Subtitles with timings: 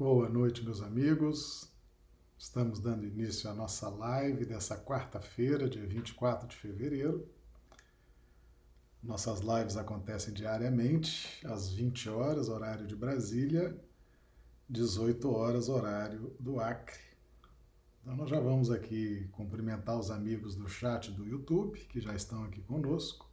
[0.00, 1.70] Boa noite, meus amigos.
[2.38, 7.28] Estamos dando início à nossa live dessa quarta-feira, dia 24 de fevereiro.
[9.02, 13.78] Nossas lives acontecem diariamente, às 20 horas, horário de Brasília,
[14.70, 16.98] 18 horas, horário do Acre.
[18.00, 22.42] Então, nós já vamos aqui cumprimentar os amigos do chat do YouTube, que já estão
[22.44, 23.30] aqui conosco.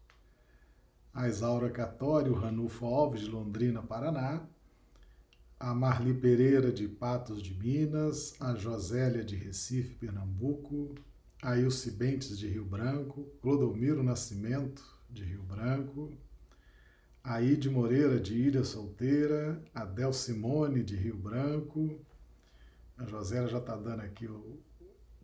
[1.14, 4.46] A Isaura Catório, Ranulfo Alves, de Londrina, Paraná
[5.60, 10.94] a Marli Pereira de Patos de Minas, a Josélia de Recife, Pernambuco,
[11.42, 16.14] a Ilse Bentes de Rio Branco, Clodomiro Nascimento de Rio Branco,
[17.24, 22.00] a Ide Moreira de Ilha Solteira, a Del Simone de Rio Branco,
[22.98, 24.60] a Josélia já está dando aqui o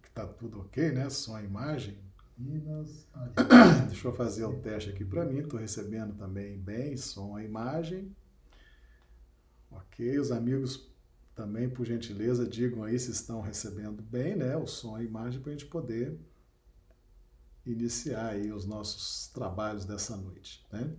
[0.01, 1.09] que está tudo ok, né?
[1.09, 1.97] Som e imagem.
[2.37, 3.07] Minas.
[3.87, 8.11] Deixa eu fazer o teste aqui para mim, estou recebendo também bem som e imagem.
[9.75, 10.91] Ok, os amigos
[11.35, 15.41] também, por gentileza, digam aí se estão recebendo bem, né, o som e a imagem
[15.41, 16.17] para a gente poder
[17.65, 20.93] iniciar aí os nossos trabalhos dessa noite, né?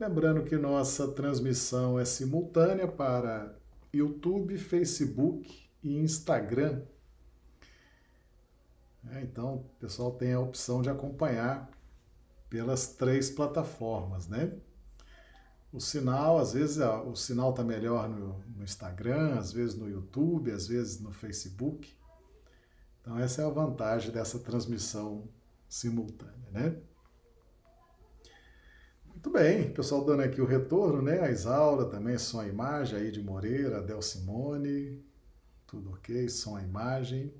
[0.00, 3.56] Lembrando que nossa transmissão é simultânea para
[3.92, 6.82] YouTube, Facebook e Instagram.
[9.12, 11.70] É, então, o pessoal tem a opção de acompanhar
[12.48, 14.52] pelas três plataformas, né?
[15.74, 20.52] O sinal, às vezes o sinal está melhor no, no, Instagram, às vezes no YouTube,
[20.52, 21.92] às vezes no Facebook.
[23.00, 25.28] Então essa é a vantagem dessa transmissão
[25.68, 26.76] simultânea, né?
[29.04, 31.18] Muito bem, pessoal dando aqui o retorno, né?
[31.18, 35.04] A Isaura também, som a imagem, aí de Moreira, Del Simone,
[35.66, 37.34] tudo ok, som a imagem.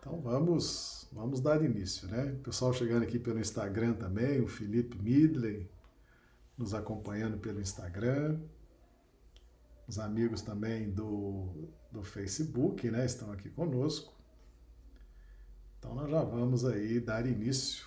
[0.00, 2.36] Então vamos, vamos dar início, né?
[2.42, 5.70] Pessoal chegando aqui pelo Instagram também, o Felipe Midley,
[6.58, 8.40] nos acompanhando pelo Instagram.
[9.86, 14.12] Os amigos também do, do Facebook, né, estão aqui conosco.
[15.78, 17.86] Então nós já vamos aí dar início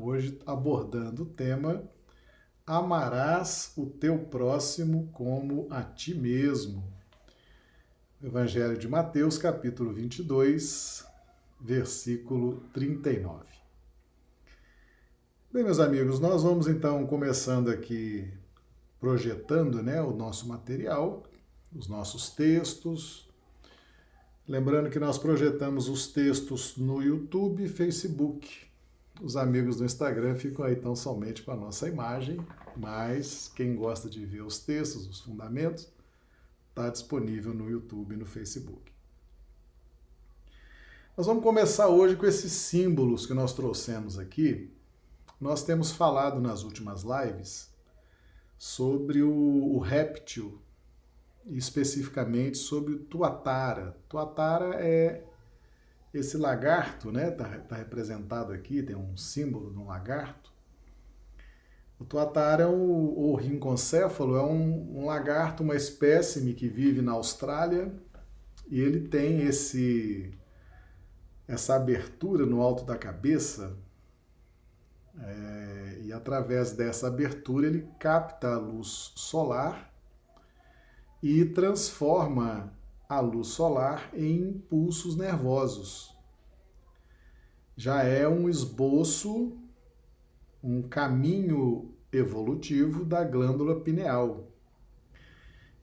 [0.00, 1.88] hoje abordando o tema
[2.66, 6.82] Amarás o teu próximo como a ti mesmo.
[8.20, 11.06] Evangelho de Mateus, capítulo 22,
[11.60, 13.65] versículo 39.
[15.52, 18.28] Bem, meus amigos, nós vamos então começando aqui
[18.98, 21.22] projetando né, o nosso material,
[21.74, 23.28] os nossos textos.
[24.46, 28.66] Lembrando que nós projetamos os textos no YouTube e Facebook.
[29.22, 32.44] Os amigos do Instagram ficam aí tão somente com a nossa imagem,
[32.76, 35.88] mas quem gosta de ver os textos, os fundamentos,
[36.70, 38.92] está disponível no YouTube e no Facebook.
[41.16, 44.75] Nós vamos começar hoje com esses símbolos que nós trouxemos aqui
[45.40, 47.74] nós temos falado nas últimas lives
[48.58, 50.60] sobre o, o réptil,
[51.46, 53.96] especificamente sobre o tuatara.
[54.08, 55.22] Tuatara é
[56.12, 57.28] esse lagarto, né?
[57.28, 60.52] Está tá representado aqui, tem um símbolo de um lagarto.
[61.98, 67.12] O tuatara é o, o rinconcéfalo, é um, um lagarto, uma espécime que vive na
[67.12, 67.92] Austrália
[68.68, 70.32] e ele tem esse
[71.48, 73.76] essa abertura no alto da cabeça
[75.20, 79.92] é, e através dessa abertura ele capta a luz solar
[81.22, 82.72] e transforma
[83.08, 86.14] a luz solar em impulsos nervosos.
[87.76, 89.56] Já é um esboço,
[90.62, 94.48] um caminho evolutivo da glândula pineal.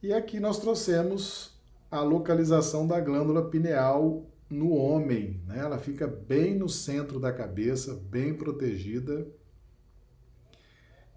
[0.02, 1.58] E aqui nós trouxemos
[1.90, 5.60] a localização da glândula pineal no homem, né?
[5.60, 9.28] ela fica bem no centro da cabeça, bem protegida.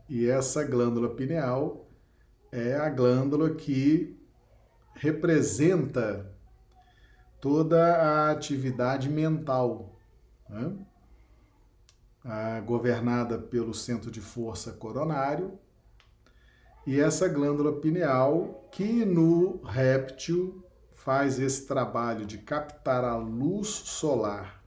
[0.08, 1.90] E essa glândula pineal
[2.52, 4.16] é a glândula que
[4.94, 6.32] representa
[7.40, 10.00] toda a atividade mental,
[10.48, 10.86] né?
[12.64, 15.58] governada pelo centro de força coronário.
[16.86, 20.65] E essa glândula pineal, que no réptil
[21.06, 24.60] faz esse trabalho de captar a luz solar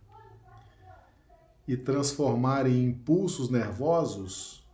[1.67, 4.65] e transformar em impulsos nervosos,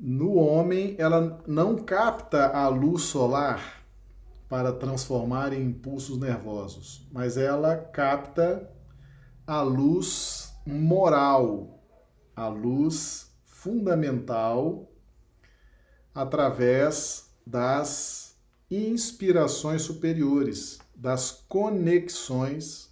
[0.00, 3.84] no homem ela não capta a luz solar
[4.48, 8.70] para transformar em impulsos nervosos, mas ela capta
[9.46, 11.78] a luz moral,
[12.34, 14.90] a luz fundamental
[16.14, 18.21] através das
[18.74, 22.90] inspirações superiores, das conexões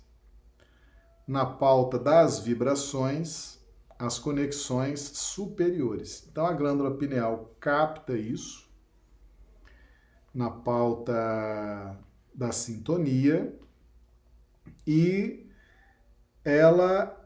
[1.27, 3.59] na pauta das vibrações,
[3.97, 6.27] as conexões superiores.
[6.29, 8.69] Então a glândula pineal capta isso,
[10.35, 11.97] na pauta
[12.35, 13.57] da sintonia
[14.87, 15.47] e
[16.45, 17.17] ela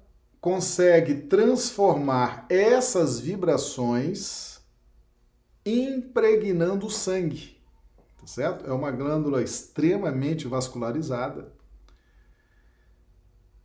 [0.41, 4.61] consegue transformar essas vibrações
[5.65, 7.54] impregnando o sangue,
[8.25, 8.67] tá certo?
[8.67, 11.53] É uma glândula extremamente vascularizada,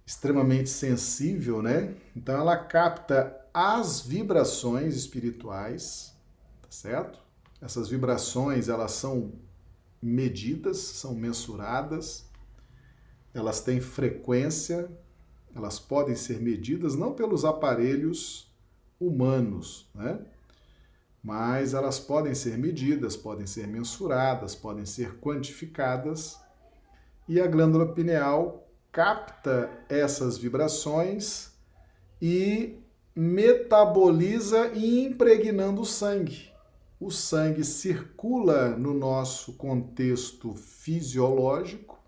[0.06, 1.96] extremamente sensível, né?
[2.14, 6.14] Então ela capta as vibrações espirituais,
[6.62, 7.20] tá certo?
[7.62, 9.32] Essas vibrações, elas são
[10.02, 12.26] medidas, são mensuradas,
[13.34, 14.92] elas têm frequência,
[15.56, 18.52] elas podem ser medidas não pelos aparelhos
[19.00, 20.20] humanos, né?
[21.24, 26.40] Mas elas podem ser medidas, podem ser mensuradas, podem ser quantificadas.
[27.28, 31.52] E a glândula pineal capta essas vibrações
[32.22, 32.80] e
[33.16, 36.50] metaboliza e impregnando o sangue.
[37.00, 42.00] O sangue circula no nosso contexto fisiológico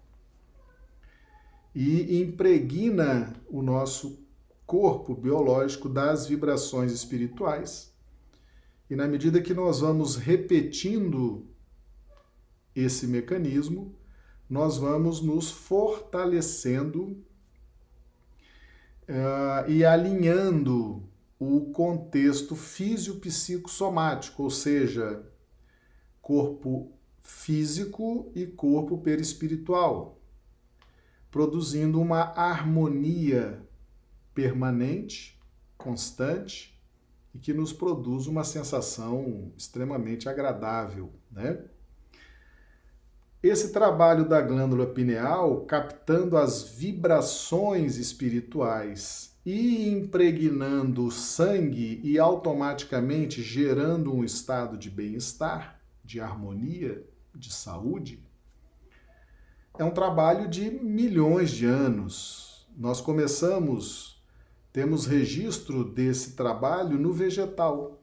[1.73, 4.19] e impregna o nosso
[4.65, 7.90] corpo biológico das vibrações espirituais.
[8.91, 11.47] E na medida que nós vamos repetindo
[12.75, 13.95] esse mecanismo,
[14.49, 17.23] nós vamos nos fortalecendo
[19.07, 21.09] uh, e alinhando
[21.39, 25.25] o contexto físico-psicossomático, ou seja,
[26.21, 26.91] corpo
[27.21, 30.19] físico e corpo perispiritual,
[31.31, 33.65] produzindo uma harmonia
[34.35, 35.39] permanente,
[35.77, 36.71] constante
[37.33, 41.63] e que nos produz uma sensação extremamente agradável, né?
[43.43, 53.41] Esse trabalho da glândula pineal, captando as vibrações espirituais e impregnando o sangue e automaticamente
[53.41, 58.23] gerando um estado de bem-estar, de harmonia, de saúde,
[59.79, 62.67] é um trabalho de milhões de anos.
[62.77, 64.10] Nós começamos,
[64.71, 68.01] temos registro desse trabalho no vegetal,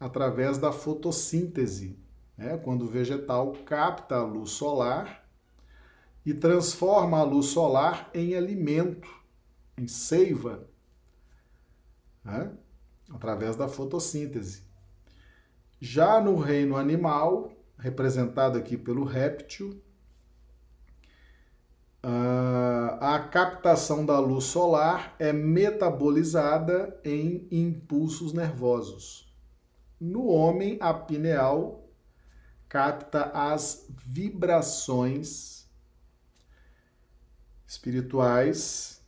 [0.00, 1.98] através da fotossíntese
[2.38, 2.56] né?
[2.56, 5.28] quando o vegetal capta a luz solar
[6.24, 9.08] e transforma a luz solar em alimento,
[9.76, 10.68] em seiva,
[12.24, 12.52] né?
[13.12, 14.62] através da fotossíntese.
[15.80, 19.82] Já no reino animal, representado aqui pelo réptil,
[22.02, 29.32] a captação da luz solar é metabolizada em impulsos nervosos.
[30.00, 31.88] No homem, a pineal
[32.68, 35.66] capta as vibrações
[37.66, 39.02] espirituais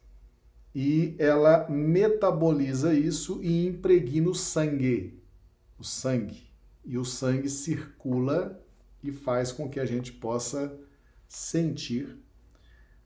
[0.75, 5.23] e ela metaboliza isso e impregna o sangue,
[5.79, 6.49] o sangue.
[6.85, 8.61] E o sangue circula
[9.03, 10.77] e faz com que a gente possa
[11.29, 12.19] sentir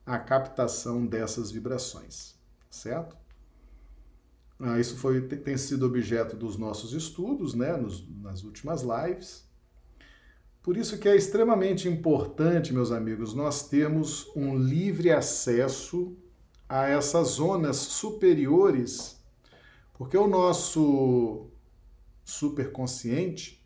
[0.05, 2.35] a captação dessas vibrações,
[2.69, 3.17] certo?
[4.59, 9.45] Ah, isso foi, tem sido objeto dos nossos estudos, né, nos, nas últimas lives.
[10.61, 16.15] Por isso que é extremamente importante, meus amigos, nós termos um livre acesso
[16.67, 19.19] a essas zonas superiores,
[19.93, 21.47] porque o nosso
[22.23, 23.63] superconsciente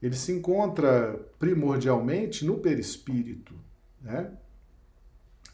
[0.00, 3.54] ele se encontra primordialmente no perispírito,
[4.00, 4.32] né?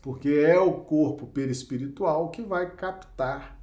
[0.00, 3.60] Porque é o corpo perispiritual que vai captar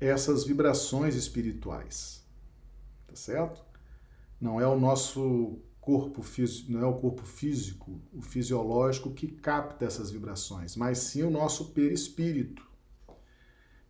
[0.00, 2.24] essas vibrações espirituais.
[3.06, 3.62] Tá certo?
[4.40, 9.84] Não é o nosso corpo físico, não é o corpo físico, o fisiológico que capta
[9.84, 12.68] essas vibrações, mas sim o nosso perispírito.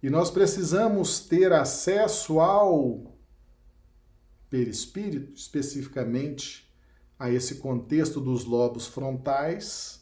[0.03, 3.19] E nós precisamos ter acesso ao
[4.49, 6.69] perispírito, especificamente
[7.19, 10.00] a esse contexto dos lobos frontais,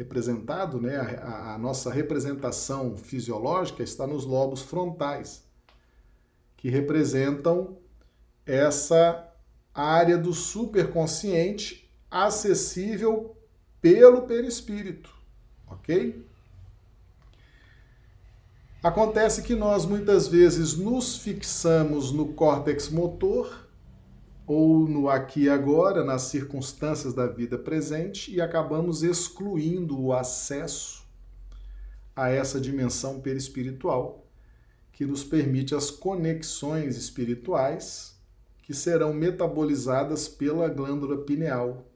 [0.00, 0.96] representado, né?
[0.96, 5.44] A, a, nossa representação fisiológica está nos lobos frontais,
[6.56, 7.76] que representam
[8.46, 9.28] essa
[9.74, 13.36] área do superconsciente acessível
[13.80, 15.14] pelo perispírito,
[15.66, 16.26] ok?
[18.82, 23.68] Acontece que nós muitas vezes nos fixamos no córtex motor
[24.52, 31.06] ou no aqui e agora, nas circunstâncias da vida presente e acabamos excluindo o acesso
[32.16, 34.26] a essa dimensão perispiritual
[34.90, 38.20] que nos permite as conexões espirituais
[38.64, 41.86] que serão metabolizadas pela glândula pineal.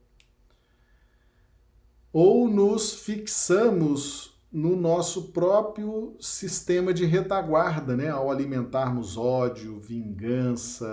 [2.13, 8.07] Ou nos fixamos no nosso próprio sistema de retaguarda, né?
[8.07, 10.87] ao alimentarmos ódio, vingança,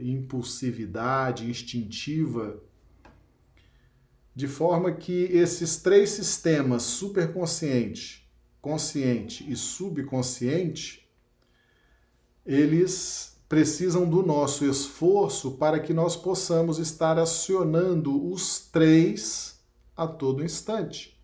[0.00, 2.62] impulsividade instintiva,
[4.36, 8.30] de forma que esses três sistemas, superconsciente,
[8.62, 11.10] consciente e subconsciente,
[12.46, 19.60] eles precisam do nosso esforço para que nós possamos estar acionando os três
[19.96, 21.19] a todo instante.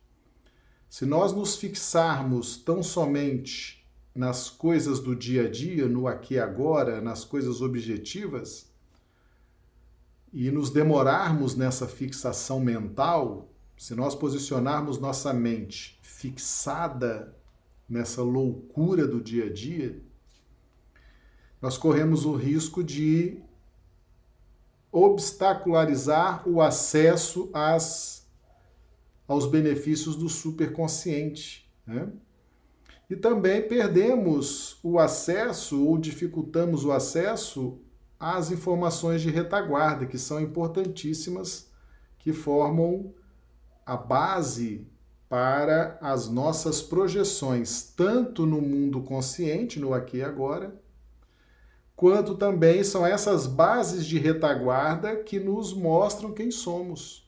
[0.88, 6.38] Se nós nos fixarmos tão somente nas coisas do dia a dia, no aqui e
[6.38, 8.70] agora, nas coisas objetivas,
[10.32, 17.34] e nos demorarmos nessa fixação mental, se nós posicionarmos nossa mente fixada
[17.88, 20.00] nessa loucura do dia a dia,
[21.60, 23.42] nós corremos o risco de
[24.90, 28.25] obstacularizar o acesso às,
[29.26, 31.70] aos benefícios do superconsciente.
[31.86, 32.08] Né?
[33.08, 37.80] E também perdemos o acesso ou dificultamos o acesso
[38.18, 41.70] às informações de retaguarda, que são importantíssimas,
[42.18, 43.14] que formam
[43.84, 44.88] a base
[45.28, 50.80] para as nossas projeções, tanto no mundo consciente, no aqui e agora,
[51.94, 57.25] quanto também são essas bases de retaguarda que nos mostram quem somos.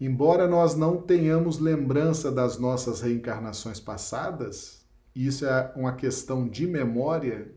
[0.00, 7.52] Embora nós não tenhamos lembrança das nossas reencarnações passadas, isso é uma questão de memória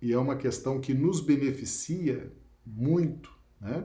[0.00, 2.32] e é uma questão que nos beneficia
[2.64, 3.84] muito, né?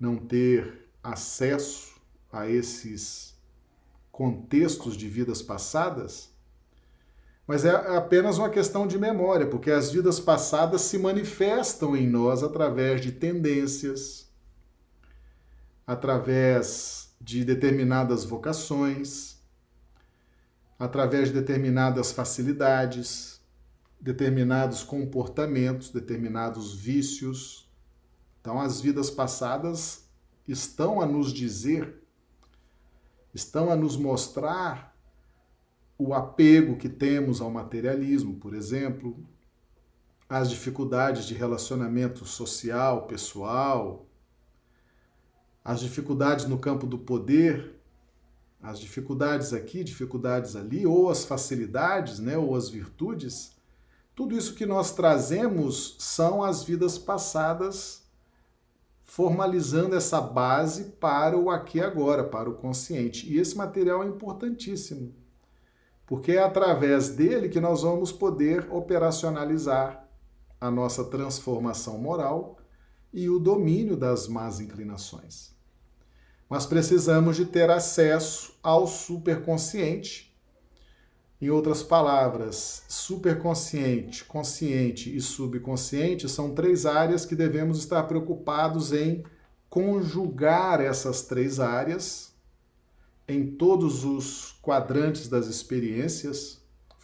[0.00, 2.00] Não ter acesso
[2.32, 3.36] a esses
[4.10, 6.30] contextos de vidas passadas
[7.48, 12.42] mas é apenas uma questão de memória, porque as vidas passadas se manifestam em nós
[12.42, 14.27] através de tendências,
[15.88, 19.38] através de determinadas vocações,
[20.78, 23.40] através de determinadas facilidades,
[23.98, 27.72] determinados comportamentos, determinados vícios.
[28.38, 30.06] Então, as vidas passadas
[30.46, 32.02] estão a nos dizer,
[33.32, 34.94] estão a nos mostrar
[35.96, 39.26] o apego que temos ao materialismo, por exemplo,
[40.28, 44.07] as dificuldades de relacionamento social, pessoal,
[45.68, 47.74] as dificuldades no campo do poder,
[48.62, 53.52] as dificuldades aqui, dificuldades ali, ou as facilidades, né, ou as virtudes,
[54.14, 58.02] tudo isso que nós trazemos são as vidas passadas
[59.02, 63.30] formalizando essa base para o aqui e agora, para o consciente.
[63.30, 65.14] E esse material é importantíssimo
[66.06, 70.08] porque é através dele que nós vamos poder operacionalizar
[70.58, 72.56] a nossa transformação moral
[73.12, 75.57] e o domínio das más inclinações.
[76.48, 80.34] Mas precisamos de ter acesso ao superconsciente.
[81.40, 89.24] Em outras palavras, superconsciente, consciente e subconsciente são três áreas que devemos estar preocupados em
[89.68, 92.34] conjugar essas três áreas
[93.28, 96.58] em todos os quadrantes das experiências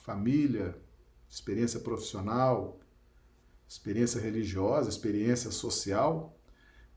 [0.05, 0.77] família,
[1.31, 2.79] experiência profissional,
[3.67, 6.39] experiência religiosa, experiência social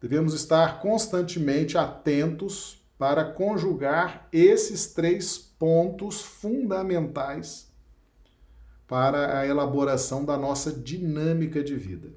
[0.01, 7.71] devemos estar constantemente atentos para conjugar esses três pontos fundamentais
[8.87, 12.09] para a elaboração da nossa dinâmica de vida.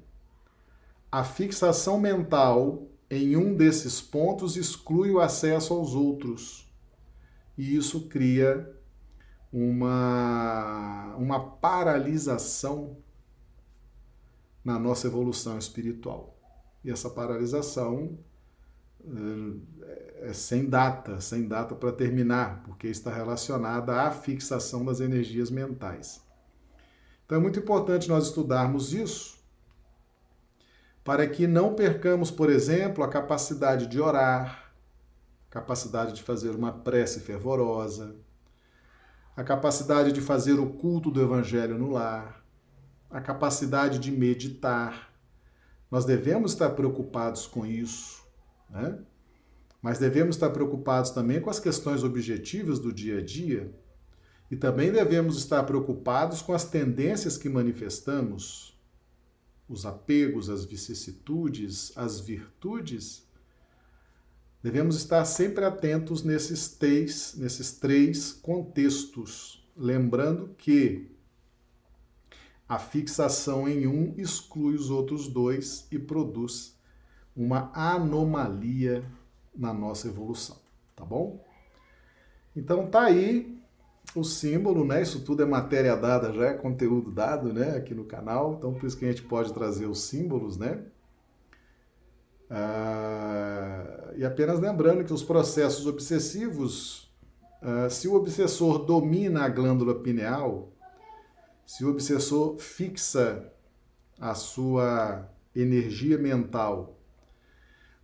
[1.11, 6.71] A fixação mental em um desses pontos exclui o acesso aos outros
[7.57, 8.73] e isso cria
[9.51, 12.97] uma, uma paralisação
[14.63, 16.40] na nossa evolução espiritual.
[16.83, 18.17] E essa paralisação
[19.03, 25.49] eh, é sem data, sem data para terminar, porque está relacionada à fixação das energias
[25.49, 26.21] mentais.
[27.25, 29.39] Então é muito importante nós estudarmos isso
[31.03, 34.71] para que não percamos, por exemplo, a capacidade de orar,
[35.49, 38.15] capacidade de fazer uma prece fervorosa,
[39.35, 42.43] a capacidade de fazer o culto do Evangelho no lar,
[43.09, 45.10] a capacidade de meditar.
[45.91, 48.23] Nós devemos estar preocupados com isso,
[48.69, 48.97] né?
[49.81, 53.75] mas devemos estar preocupados também com as questões objetivas do dia a dia
[54.49, 58.79] e também devemos estar preocupados com as tendências que manifestamos,
[59.67, 63.29] os apegos, as vicissitudes, as virtudes
[64.63, 71.09] Devemos estar sempre atentos nesses três, nesses três contextos, lembrando que
[72.71, 76.79] a fixação em um exclui os outros dois e produz
[77.35, 79.03] uma anomalia
[79.53, 80.55] na nossa evolução,
[80.95, 81.45] tá bom?
[82.55, 83.61] Então tá aí
[84.15, 85.01] o símbolo, né?
[85.01, 88.55] Isso tudo é matéria dada já, é conteúdo dado, né, aqui no canal.
[88.57, 90.81] Então por isso que a gente pode trazer os símbolos, né?
[92.49, 97.11] Uh, e apenas lembrando que os processos obsessivos,
[97.61, 100.71] uh, se o obsessor domina a glândula pineal,
[101.71, 103.49] se o obsessor fixa
[104.19, 105.25] a sua
[105.55, 106.99] energia mental,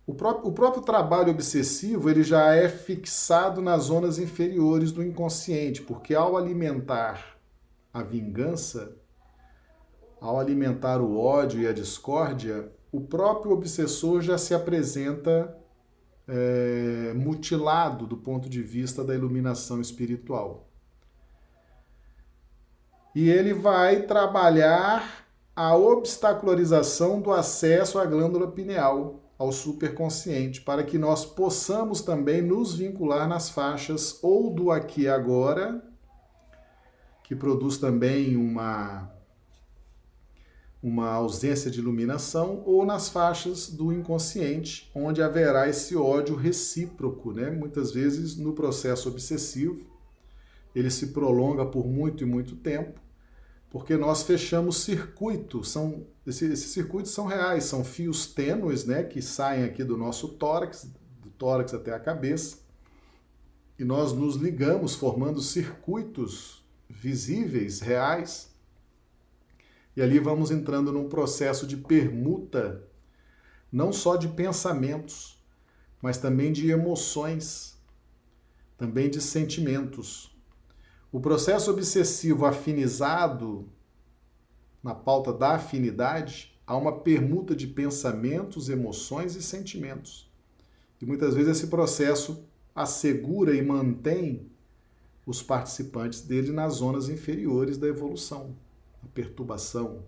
[0.06, 5.82] o próprio, o próprio trabalho obsessivo ele já é fixado nas zonas inferiores do inconsciente,
[5.82, 7.38] porque ao alimentar
[7.92, 8.96] a vingança,
[10.18, 15.54] ao alimentar o ódio e a discórdia, o próprio obsessor já se apresenta
[16.26, 20.67] é, mutilado do ponto de vista da iluminação espiritual.
[23.18, 30.96] E ele vai trabalhar a obstacularização do acesso à glândula pineal, ao superconsciente, para que
[30.96, 35.82] nós possamos também nos vincular nas faixas ou do aqui e agora,
[37.24, 39.12] que produz também uma
[40.80, 47.50] uma ausência de iluminação, ou nas faixas do inconsciente, onde haverá esse ódio recíproco, né?
[47.50, 49.84] Muitas vezes no processo obsessivo,
[50.72, 53.07] ele se prolonga por muito e muito tempo,
[53.70, 59.20] porque nós fechamos circuitos, são esses, esses circuitos são reais, são fios tênues, né, que
[59.20, 60.88] saem aqui do nosso tórax,
[61.22, 62.58] do tórax até a cabeça,
[63.78, 68.50] e nós nos ligamos formando circuitos visíveis, reais,
[69.94, 72.84] e ali vamos entrando num processo de permuta,
[73.70, 75.42] não só de pensamentos,
[76.00, 77.76] mas também de emoções,
[78.76, 80.27] também de sentimentos.
[81.10, 83.68] O processo obsessivo afinizado,
[84.82, 90.30] na pauta da afinidade, há uma permuta de pensamentos, emoções e sentimentos.
[91.00, 92.44] E muitas vezes esse processo
[92.74, 94.50] assegura e mantém
[95.24, 98.54] os participantes dele nas zonas inferiores da evolução
[99.02, 100.04] a perturbação.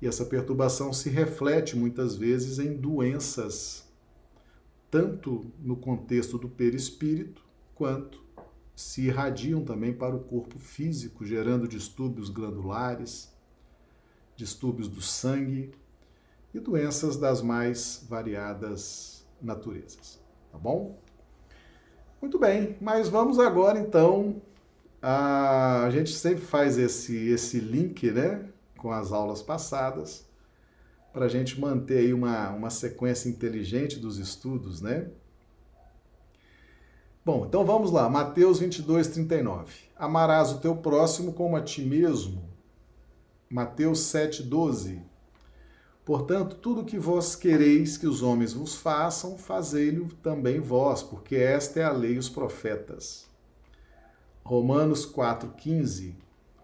[0.00, 3.88] E essa perturbação se reflete muitas vezes em doenças,
[4.90, 8.23] tanto no contexto do perispírito, quanto
[8.74, 13.32] se irradiam também para o corpo físico, gerando distúrbios glandulares,
[14.36, 15.70] distúrbios do sangue
[16.52, 20.20] e doenças das mais variadas naturezas.
[20.50, 20.98] Tá bom?
[22.20, 24.40] Muito bem, mas vamos agora então
[25.02, 30.26] a gente sempre faz esse, esse link né, com as aulas passadas
[31.12, 35.10] para a gente manter aí uma, uma sequência inteligente dos estudos, né?
[37.24, 39.72] Bom, então vamos lá, Mateus 22, 39.
[39.96, 42.42] Amarás o teu próximo como a ti mesmo.
[43.48, 45.00] Mateus 7, 12.
[46.04, 51.80] Portanto, tudo que vós quereis que os homens vos façam, fazei-lo também vós, porque esta
[51.80, 53.26] é a lei e os profetas.
[54.44, 56.14] Romanos 4,15,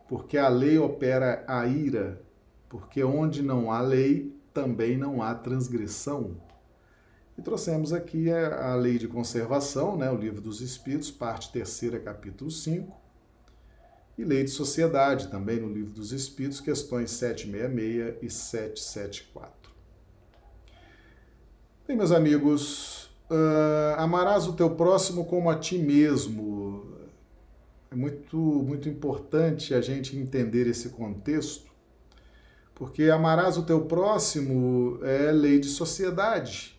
[0.07, 2.21] porque a lei opera a ira,
[2.69, 6.37] porque onde não há lei, também não há transgressão.
[7.41, 12.51] E trouxemos aqui a, lei de conservação, né, o livro dos Espíritos, parte 3, capítulo
[12.51, 12.95] 5,
[14.19, 19.73] e lei de sociedade, também no livro dos Espíritos, questões 766 e 774.
[21.89, 26.95] Bem, meus amigos, uh, amarás o teu próximo como a ti mesmo
[27.91, 31.73] é muito, muito importante a gente entender esse contexto,
[32.75, 36.79] porque amarás o teu próximo é lei de sociedade.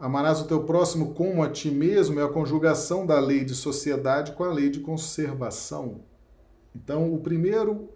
[0.00, 4.32] Amarás o teu próximo como a ti mesmo é a conjugação da lei de sociedade
[4.32, 6.02] com a lei de conservação.
[6.74, 7.90] Então, o primeiro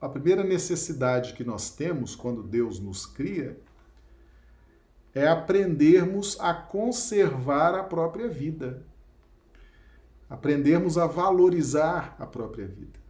[0.00, 3.60] a primeira necessidade que nós temos quando Deus nos cria
[5.12, 8.86] é aprendermos a conservar a própria vida.
[10.30, 13.00] Aprendermos a valorizar a própria vida,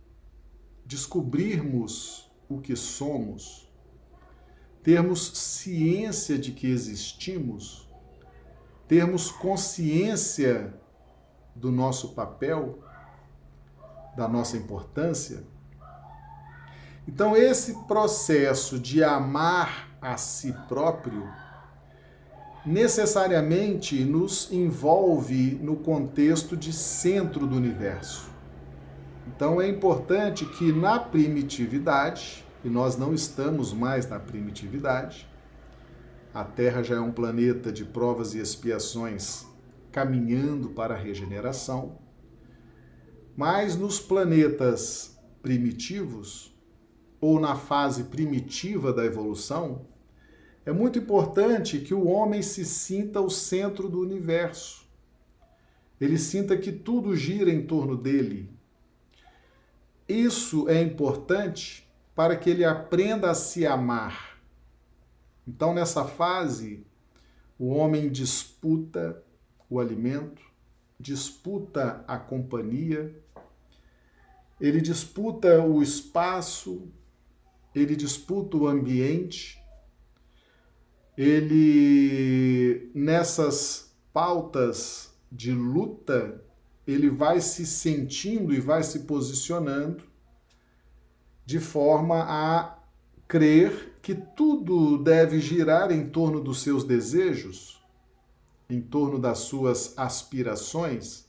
[0.86, 3.68] descobrirmos o que somos,
[4.82, 7.87] termos ciência de que existimos,
[8.88, 10.74] termos consciência
[11.54, 12.78] do nosso papel,
[14.16, 15.44] da nossa importância.
[17.06, 21.28] Então, esse processo de amar a si próprio
[22.64, 28.28] necessariamente nos envolve no contexto de centro do universo.
[29.28, 35.27] Então é importante que na primitividade, e nós não estamos mais na primitividade,
[36.38, 39.44] a Terra já é um planeta de provas e expiações
[39.90, 41.98] caminhando para a regeneração,
[43.36, 46.56] mas nos planetas primitivos,
[47.20, 49.84] ou na fase primitiva da evolução,
[50.64, 54.88] é muito importante que o homem se sinta o centro do universo.
[56.00, 58.48] Ele sinta que tudo gira em torno dele.
[60.08, 64.27] Isso é importante para que ele aprenda a se amar.
[65.48, 66.86] Então, nessa fase,
[67.58, 69.24] o homem disputa
[69.70, 70.42] o alimento,
[71.00, 73.18] disputa a companhia,
[74.60, 76.92] ele disputa o espaço,
[77.74, 79.58] ele disputa o ambiente,
[81.16, 86.44] ele nessas pautas de luta,
[86.86, 90.04] ele vai se sentindo e vai se posicionando
[91.46, 92.78] de forma a
[93.26, 97.78] crer que tudo deve girar em torno dos seus desejos,
[98.66, 101.26] em torno das suas aspirações,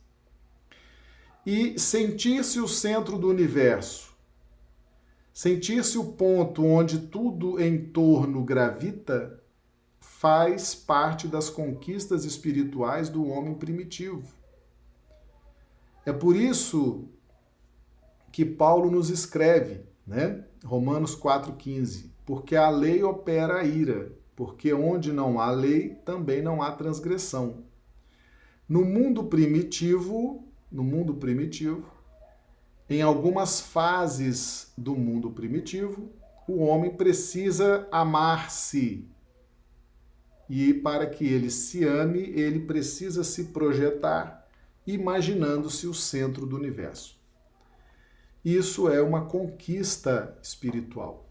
[1.46, 4.16] e sentir-se o centro do universo,
[5.34, 9.44] sentir-se o ponto onde tudo em torno gravita,
[10.00, 14.24] faz parte das conquistas espirituais do homem primitivo.
[16.06, 17.10] É por isso
[18.32, 20.46] que Paulo nos escreve, né?
[20.64, 26.62] Romanos 4,15 porque a lei opera a ira, porque onde não há lei, também não
[26.62, 27.64] há transgressão.
[28.68, 31.92] No mundo primitivo, no mundo primitivo,
[32.88, 36.12] em algumas fases do mundo primitivo,
[36.48, 39.10] o homem precisa amar-se.
[40.48, 44.48] E para que ele se ame, ele precisa se projetar,
[44.86, 47.20] imaginando-se o centro do universo.
[48.46, 51.29] Isso é uma conquista espiritual.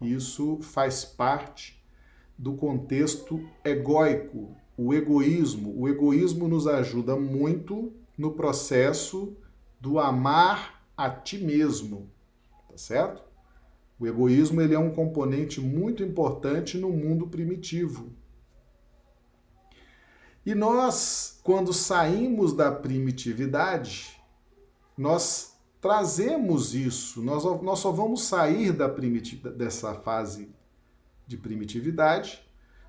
[0.00, 1.82] Isso faz parte
[2.36, 5.74] do contexto egóico, o egoísmo.
[5.76, 9.36] O egoísmo nos ajuda muito no processo
[9.80, 12.10] do amar a ti mesmo,
[12.68, 13.22] tá certo?
[13.98, 18.12] O egoísmo ele é um componente muito importante no mundo primitivo.
[20.46, 24.18] E nós, quando saímos da primitividade,
[24.96, 25.47] nós
[25.80, 30.50] trazemos isso, nós, nós só vamos sair da dessa fase
[31.26, 32.42] de primitividade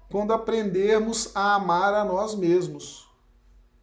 [0.10, 3.08] quando aprendermos a amar a nós mesmos,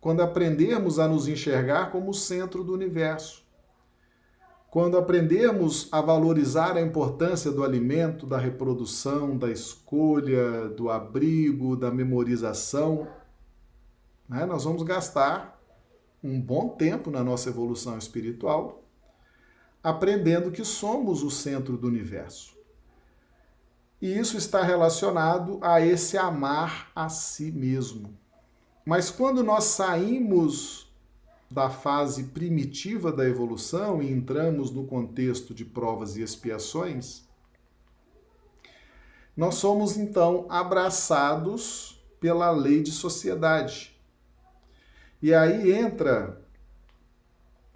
[0.00, 3.44] quando aprendermos a nos enxergar como o centro do universo,
[4.68, 11.90] quando aprendermos a valorizar a importância do alimento, da reprodução, da escolha, do abrigo, da
[11.92, 13.06] memorização,
[14.28, 14.44] né?
[14.44, 15.62] nós vamos gastar
[16.22, 18.82] um bom tempo na nossa evolução espiritual
[19.86, 22.56] aprendendo que somos o centro do universo.
[24.02, 28.18] E isso está relacionado a esse amar a si mesmo.
[28.84, 30.92] Mas quando nós saímos
[31.48, 37.22] da fase primitiva da evolução e entramos no contexto de provas e expiações,
[39.36, 43.96] nós somos então abraçados pela lei de sociedade.
[45.22, 46.44] E aí entra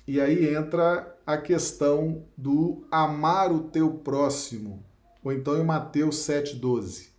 [0.09, 4.85] e aí entra a questão do amar o teu próximo,
[5.23, 7.11] ou então em Mateus 7,12.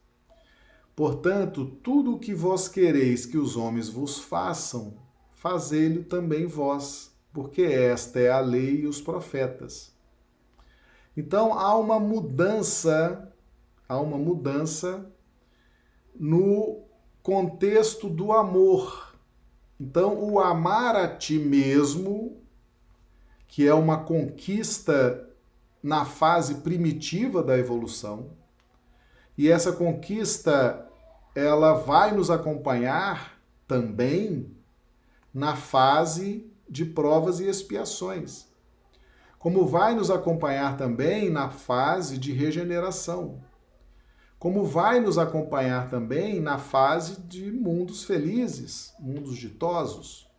[0.95, 4.93] Portanto, tudo o que vós quereis que os homens vos façam,
[5.33, 9.93] fazei-lo também vós, porque esta é a lei e os profetas.
[11.15, 13.33] Então há uma mudança,
[13.87, 15.11] há uma mudança
[16.15, 16.83] no
[17.23, 19.15] contexto do amor.
[19.79, 22.40] Então, o amar a ti mesmo
[23.51, 25.27] que é uma conquista
[25.83, 28.29] na fase primitiva da evolução.
[29.37, 30.87] E essa conquista
[31.35, 33.37] ela vai nos acompanhar
[33.67, 34.55] também
[35.33, 38.47] na fase de provas e expiações.
[39.37, 43.41] Como vai nos acompanhar também na fase de regeneração.
[44.39, 50.30] Como vai nos acompanhar também na fase de mundos felizes, mundos ditosos.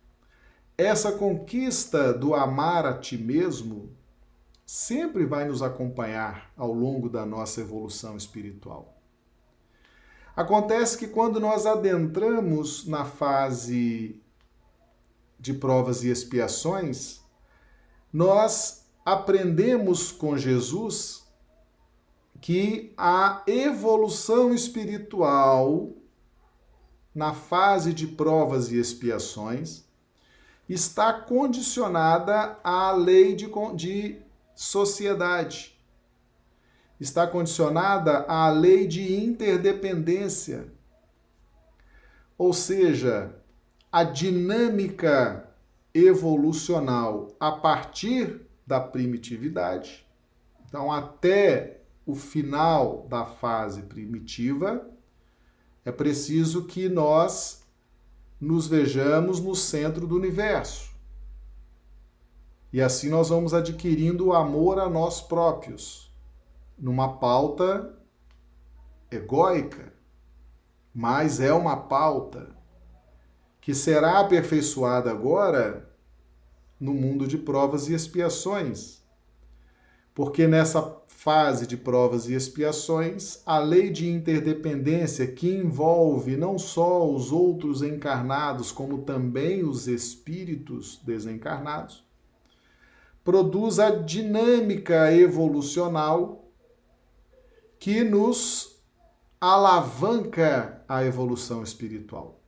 [0.83, 3.95] Essa conquista do amar a ti mesmo
[4.65, 8.93] sempre vai nos acompanhar ao longo da nossa evolução espiritual.
[10.35, 14.21] Acontece que quando nós adentramos na fase
[15.39, 17.21] de provas e expiações,
[18.11, 21.25] nós aprendemos com Jesus
[22.41, 25.93] que a evolução espiritual
[27.15, 29.92] na fase de provas e expiações
[30.67, 34.21] está condicionada à lei de, de
[34.55, 35.77] sociedade.
[36.99, 40.71] Está condicionada à lei de interdependência.
[42.37, 43.35] Ou seja,
[43.91, 45.49] a dinâmica
[45.93, 50.07] evolucional a partir da primitividade.
[50.67, 54.89] Então, até o final da fase primitiva,
[55.85, 57.62] é preciso que nós
[58.43, 60.91] nos vejamos no centro do universo.
[62.73, 66.13] E assim nós vamos adquirindo o amor a nós próprios,
[66.77, 67.97] numa pauta
[69.09, 69.93] egóica,
[70.93, 72.49] mas é uma pauta
[73.61, 75.89] que será aperfeiçoada agora
[76.79, 79.02] no mundo de provas e expiações.
[80.13, 87.09] Porque nessa fase de provas e expiações, a lei de interdependência que envolve não só
[87.09, 92.05] os outros encarnados, como também os espíritos desencarnados,
[93.23, 96.51] produz a dinâmica evolucional
[97.79, 98.81] que nos
[99.39, 102.39] alavanca a evolução espiritual.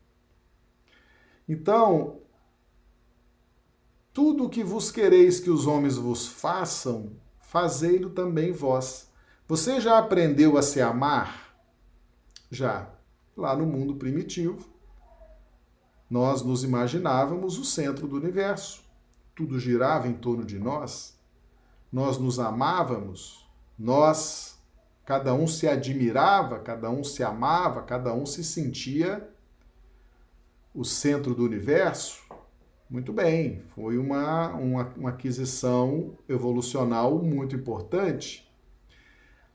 [1.47, 2.19] Então,
[4.13, 7.11] tudo o que vos quereis que os homens vos façam,
[7.55, 9.09] fazei-lo também vós.
[9.47, 11.55] Você já aprendeu a se amar?
[12.51, 12.89] Já.
[13.37, 14.67] Lá no mundo primitivo,
[16.09, 18.83] nós nos imaginávamos o centro do universo.
[19.33, 21.17] Tudo girava em torno de nós.
[21.89, 23.49] Nós nos amávamos.
[23.79, 24.59] Nós,
[25.05, 29.29] cada um se admirava, cada um se amava, cada um se sentia
[30.73, 32.21] o centro do universo.
[32.89, 38.47] Muito bem, foi uma, uma, uma aquisição evolucional muito importante.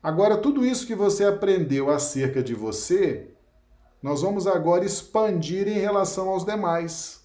[0.03, 3.29] Agora, tudo isso que você aprendeu acerca de você,
[4.01, 7.23] nós vamos agora expandir em relação aos demais.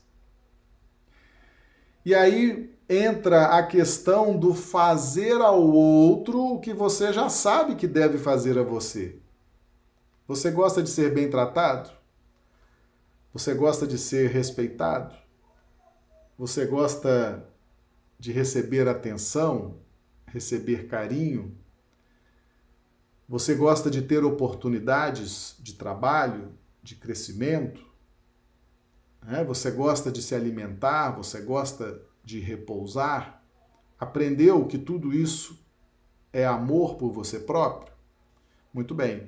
[2.04, 7.88] E aí entra a questão do fazer ao outro o que você já sabe que
[7.88, 9.18] deve fazer a você.
[10.28, 11.90] Você gosta de ser bem tratado?
[13.32, 15.25] Você gosta de ser respeitado?
[16.38, 17.48] Você gosta
[18.18, 19.78] de receber atenção,
[20.26, 21.56] receber carinho?
[23.26, 27.84] Você gosta de ter oportunidades de trabalho, de crescimento?
[29.28, 29.42] É?
[29.44, 31.12] Você gosta de se alimentar?
[31.12, 33.42] Você gosta de repousar?
[33.98, 35.58] Aprendeu que tudo isso
[36.34, 37.94] é amor por você próprio?
[38.74, 39.26] Muito bem.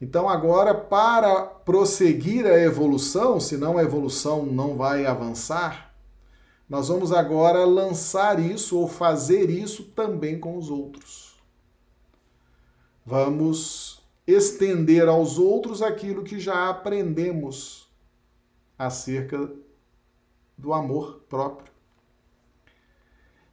[0.00, 5.89] Então, agora, para prosseguir a evolução, senão a evolução não vai avançar,
[6.70, 11.34] nós vamos agora lançar isso ou fazer isso também com os outros.
[13.04, 17.90] Vamos estender aos outros aquilo que já aprendemos
[18.78, 19.50] acerca
[20.56, 21.72] do amor próprio.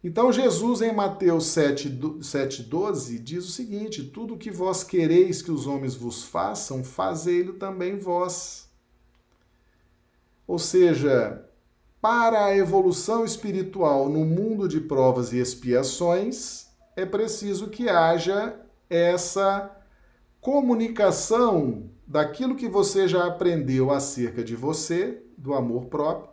[0.04, 5.66] Então, Jesus, em Mateus 7,12, diz o seguinte: Tudo o que vós quereis que os
[5.66, 8.70] homens vos façam, fazei-lo também vós.
[10.46, 11.47] Ou seja,
[12.02, 19.76] para a evolução espiritual no mundo de provas e expiações, é preciso que haja essa
[20.40, 26.30] comunicação daquilo que você já aprendeu acerca de você, do amor próprio.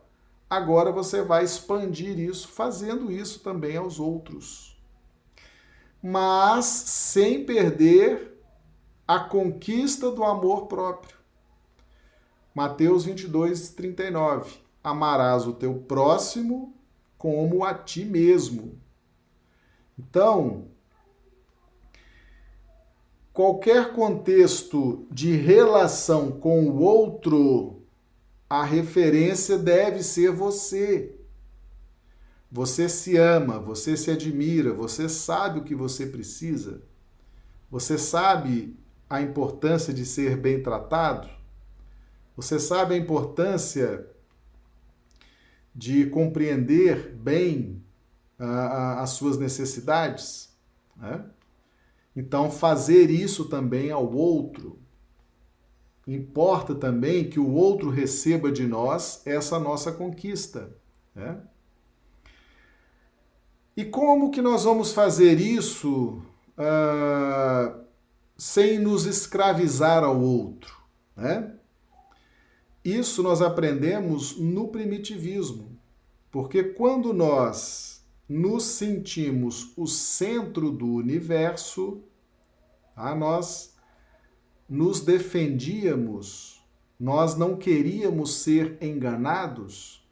[0.49, 4.79] Agora você vai expandir isso, fazendo isso também aos outros.
[6.03, 8.39] Mas sem perder
[9.09, 11.17] a conquista do amor próprio.
[12.55, 16.75] Mateus 22, 39 amarás o teu próximo
[17.17, 18.79] como a ti mesmo.
[19.99, 20.67] Então,
[23.33, 27.83] qualquer contexto de relação com o outro,
[28.49, 31.19] a referência deve ser você.
[32.53, 36.83] Você se ama, você se admira, você sabe o que você precisa,
[37.71, 41.29] você sabe a importância de ser bem tratado,
[42.37, 44.14] você sabe a importância
[45.75, 47.83] de compreender bem
[48.39, 50.55] uh, as suas necessidades.
[50.97, 51.25] Né?
[52.15, 54.79] Então, fazer isso também ao outro.
[56.07, 60.71] Importa também que o outro receba de nós essa nossa conquista.
[61.15, 61.39] Né?
[63.77, 66.23] E como que nós vamos fazer isso
[66.57, 67.85] uh,
[68.37, 70.77] sem nos escravizar ao outro?
[71.17, 71.54] Né?
[72.85, 75.79] Isso nós aprendemos no primitivismo,
[76.31, 82.03] porque quando nós nos sentimos o centro do universo,
[82.95, 83.15] tá?
[83.15, 83.75] nós
[84.69, 86.63] nos defendíamos,
[87.01, 90.07] nós não queríamos ser enganados,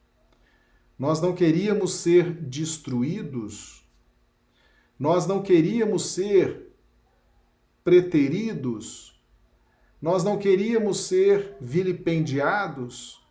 [0.98, 3.84] nós não queríamos ser destruídos,
[4.98, 6.72] nós não queríamos ser
[7.82, 9.11] preteridos,
[10.02, 13.24] nós não queríamos ser vilipendiados.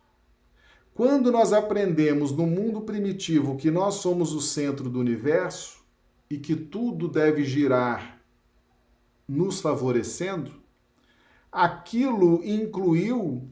[0.94, 5.84] Quando nós aprendemos no mundo primitivo que nós somos o centro do universo
[6.30, 8.22] e que tudo deve girar
[9.28, 10.50] nos favorecendo,
[11.50, 13.50] aquilo incluiu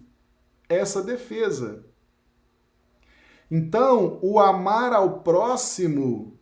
[0.66, 1.84] essa defesa.
[3.50, 6.38] Então, o amar ao próximo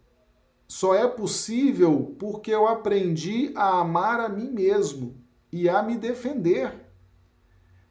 [0.69, 5.28] só é possível porque eu aprendi a amar a mim mesmo.
[5.53, 6.89] E a me defender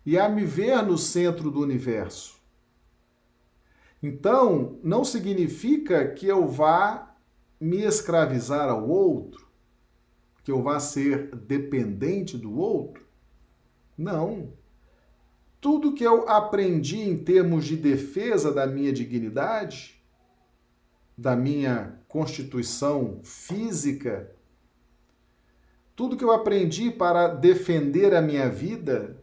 [0.06, 2.38] e a me ver no centro do universo.
[4.02, 7.14] Então, não significa que eu vá
[7.60, 9.48] me escravizar ao outro,
[10.44, 13.06] que eu vá ser dependente do outro.
[13.98, 14.54] Não.
[15.60, 20.02] Tudo que eu aprendi em termos de defesa da minha dignidade,
[21.18, 24.32] da minha constituição física,
[25.98, 29.18] tudo que eu aprendi para defender a minha vida,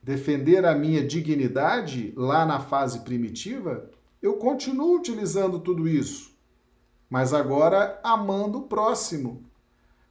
[0.00, 3.90] defender a minha dignidade lá na fase primitiva,
[4.22, 6.30] eu continuo utilizando tudo isso,
[7.10, 9.44] mas agora amando o próximo,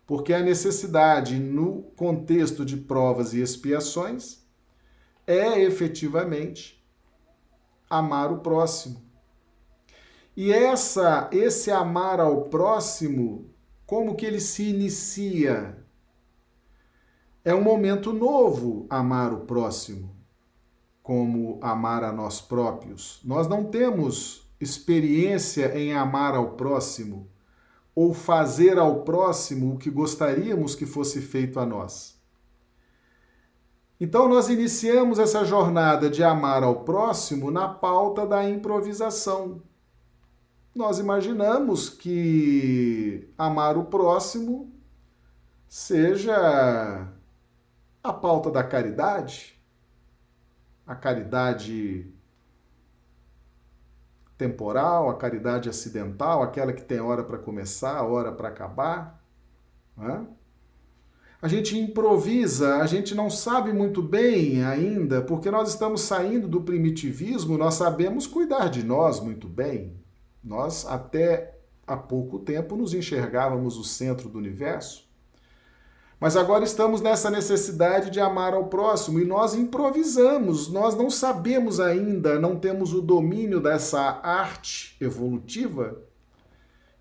[0.06, 4.46] porque a necessidade no contexto de provas e expiações
[5.26, 6.86] é efetivamente
[7.90, 9.02] amar o próximo.
[10.36, 13.49] E essa esse amar ao próximo
[13.90, 15.76] como que ele se inicia?
[17.44, 20.16] É um momento novo amar o próximo,
[21.02, 23.20] como amar a nós próprios.
[23.26, 27.32] Nós não temos experiência em amar ao próximo
[27.96, 32.16] ou fazer ao próximo o que gostaríamos que fosse feito a nós.
[34.00, 39.64] Então, nós iniciamos essa jornada de amar ao próximo na pauta da improvisação
[40.74, 44.72] nós imaginamos que amar o próximo
[45.68, 47.08] seja
[48.04, 49.60] a pauta da caridade,
[50.86, 52.12] a caridade
[54.38, 59.22] temporal, a caridade acidental, aquela que tem hora para começar, hora para acabar.
[59.98, 60.26] Né?
[61.42, 66.62] A gente improvisa, a gente não sabe muito bem ainda, porque nós estamos saindo do
[66.62, 69.99] primitivismo, nós sabemos cuidar de nós muito bem.
[70.44, 75.10] Nós, até há pouco tempo, nos enxergávamos o centro do universo.
[76.20, 81.80] Mas agora estamos nessa necessidade de amar ao próximo e nós improvisamos, nós não sabemos
[81.80, 86.02] ainda, não temos o domínio dessa arte evolutiva,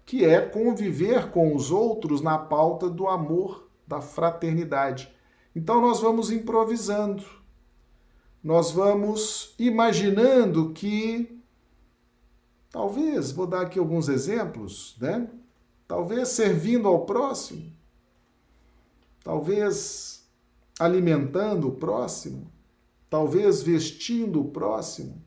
[0.06, 5.12] que é conviver com os outros na pauta do amor, da fraternidade.
[5.54, 7.24] Então nós vamos improvisando,
[8.42, 11.37] nós vamos imaginando que
[12.70, 15.28] Talvez, vou dar aqui alguns exemplos, né?
[15.86, 17.72] Talvez servindo ao próximo,
[19.24, 20.28] talvez
[20.78, 22.52] alimentando o próximo,
[23.08, 25.22] talvez vestindo o próximo,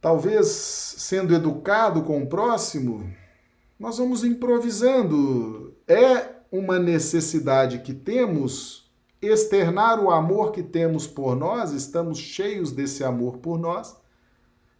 [0.00, 3.12] talvez sendo educado com o próximo.
[3.76, 5.74] Nós vamos improvisando.
[5.88, 8.88] É uma necessidade que temos
[9.20, 13.96] externar o amor que temos por nós, estamos cheios desse amor por nós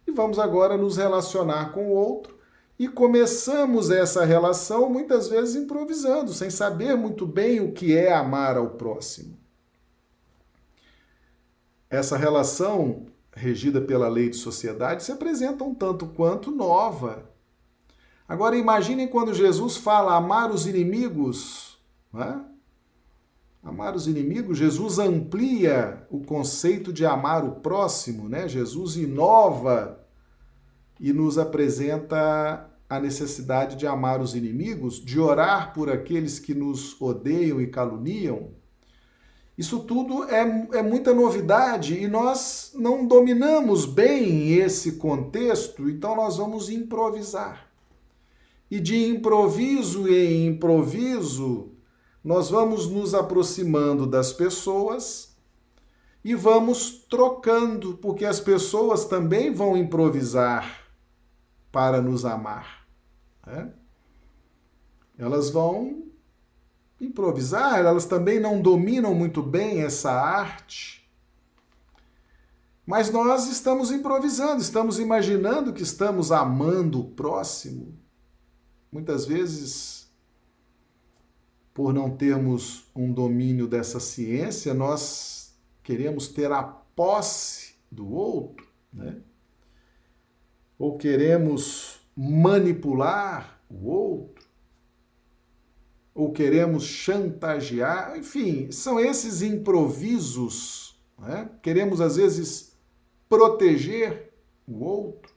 [0.07, 2.35] e vamos agora nos relacionar com o outro.
[2.77, 8.57] E começamos essa relação muitas vezes improvisando, sem saber muito bem o que é amar
[8.57, 9.37] ao próximo.
[11.89, 17.29] Essa relação, regida pela lei de sociedade, se apresenta um tanto quanto nova.
[18.27, 21.79] Agora imaginem quando Jesus fala amar os inimigos.
[22.11, 22.54] Não é?
[23.65, 28.47] Amar os inimigos, Jesus amplia o conceito de amar o próximo, né?
[28.47, 30.05] Jesus inova
[30.99, 37.01] e nos apresenta a necessidade de amar os inimigos, de orar por aqueles que nos
[37.01, 38.51] odeiam e caluniam.
[39.57, 46.37] Isso tudo é, é muita novidade e nós não dominamos bem esse contexto, então nós
[46.37, 47.67] vamos improvisar.
[48.69, 51.74] E de improviso em improviso,
[52.25, 55.37] nós vamos nos aproximando das pessoas
[56.23, 60.87] e vamos trocando, porque as pessoas também vão improvisar
[61.71, 62.87] para nos amar.
[63.45, 63.71] Né?
[65.19, 66.03] Elas vão
[66.99, 71.07] improvisar, elas também não dominam muito bem essa arte.
[72.87, 77.95] Mas nós estamos improvisando, estamos imaginando que estamos amando o próximo.
[78.91, 79.94] Muitas vezes
[81.75, 85.53] por não termos um domínio dessa ciência, nós
[85.83, 89.17] queremos ter a posse do outro, né?
[90.79, 94.47] Ou queremos manipular o outro,
[96.13, 101.49] ou queremos chantagear, enfim, são esses improvisos, né?
[101.61, 102.73] Queremos às vezes
[103.27, 104.33] proteger
[104.65, 105.33] o outro.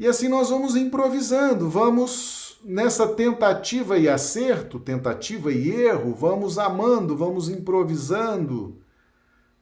[0.00, 7.16] E assim nós vamos improvisando, vamos nessa tentativa e acerto, tentativa e erro, vamos amando,
[7.16, 8.80] vamos improvisando.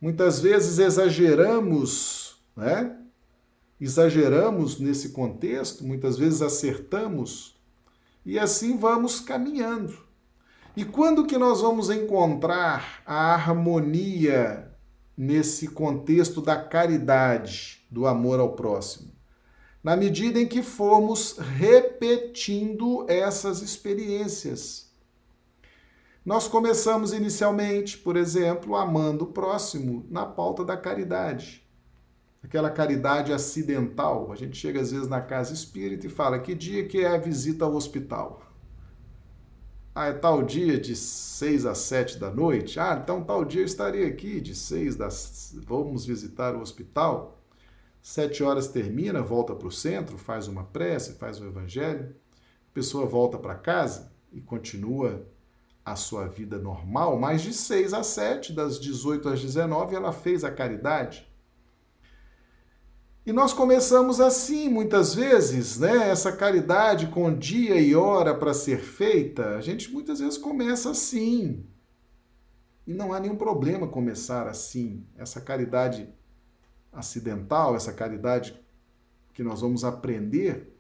[0.00, 2.96] Muitas vezes exageramos, né?
[3.80, 7.56] Exageramos nesse contexto, muitas vezes acertamos,
[8.24, 9.94] e assim vamos caminhando.
[10.76, 14.70] E quando que nós vamos encontrar a harmonia
[15.16, 19.12] nesse contexto da caridade, do amor ao próximo?
[19.82, 21.38] Na medida em que formos
[21.96, 24.86] repetindo essas experiências.
[26.24, 31.64] Nós começamos inicialmente, por exemplo, amando o próximo na pauta da caridade.
[32.42, 34.30] Aquela caridade acidental.
[34.30, 37.18] A gente chega às vezes na casa espírita e fala: que dia que é a
[37.18, 38.42] visita ao hospital?
[39.94, 42.78] Ah, é tal dia de 6 às 7 da noite?
[42.78, 45.56] Ah, então tal dia eu estarei aqui, de 6 das.
[45.64, 47.35] Vamos visitar o hospital.
[48.08, 52.14] Sete horas termina, volta para o centro, faz uma prece, faz o evangelho,
[52.70, 55.26] a pessoa volta para casa e continua
[55.84, 60.44] a sua vida normal, mas de 6 às 7, das 18 às 19, ela fez
[60.44, 61.28] a caridade.
[63.26, 66.08] E nós começamos assim, muitas vezes, né?
[66.08, 71.66] Essa caridade com dia e hora para ser feita, a gente muitas vezes começa assim.
[72.86, 75.04] E não há nenhum problema começar assim.
[75.16, 76.08] Essa caridade
[76.92, 78.58] acidental, essa caridade
[79.32, 80.74] que nós vamos aprender.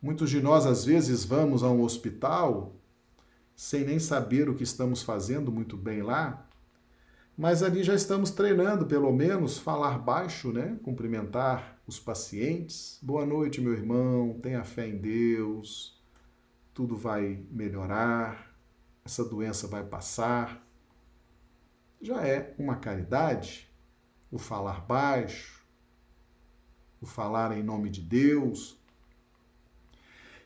[0.00, 2.76] Muitos de nós, às vezes, vamos a um hospital
[3.54, 6.46] sem nem saber o que estamos fazendo muito bem lá,
[7.36, 10.78] mas ali já estamos treinando, pelo menos, falar baixo, né?
[10.82, 12.98] Cumprimentar os pacientes.
[13.02, 15.98] Boa noite, meu irmão, tenha fé em Deus,
[16.74, 18.54] tudo vai melhorar,
[19.04, 20.62] essa doença vai passar.
[22.00, 23.65] Já é uma caridade
[24.36, 25.64] o falar baixo,
[27.00, 28.78] o falar em nome de Deus,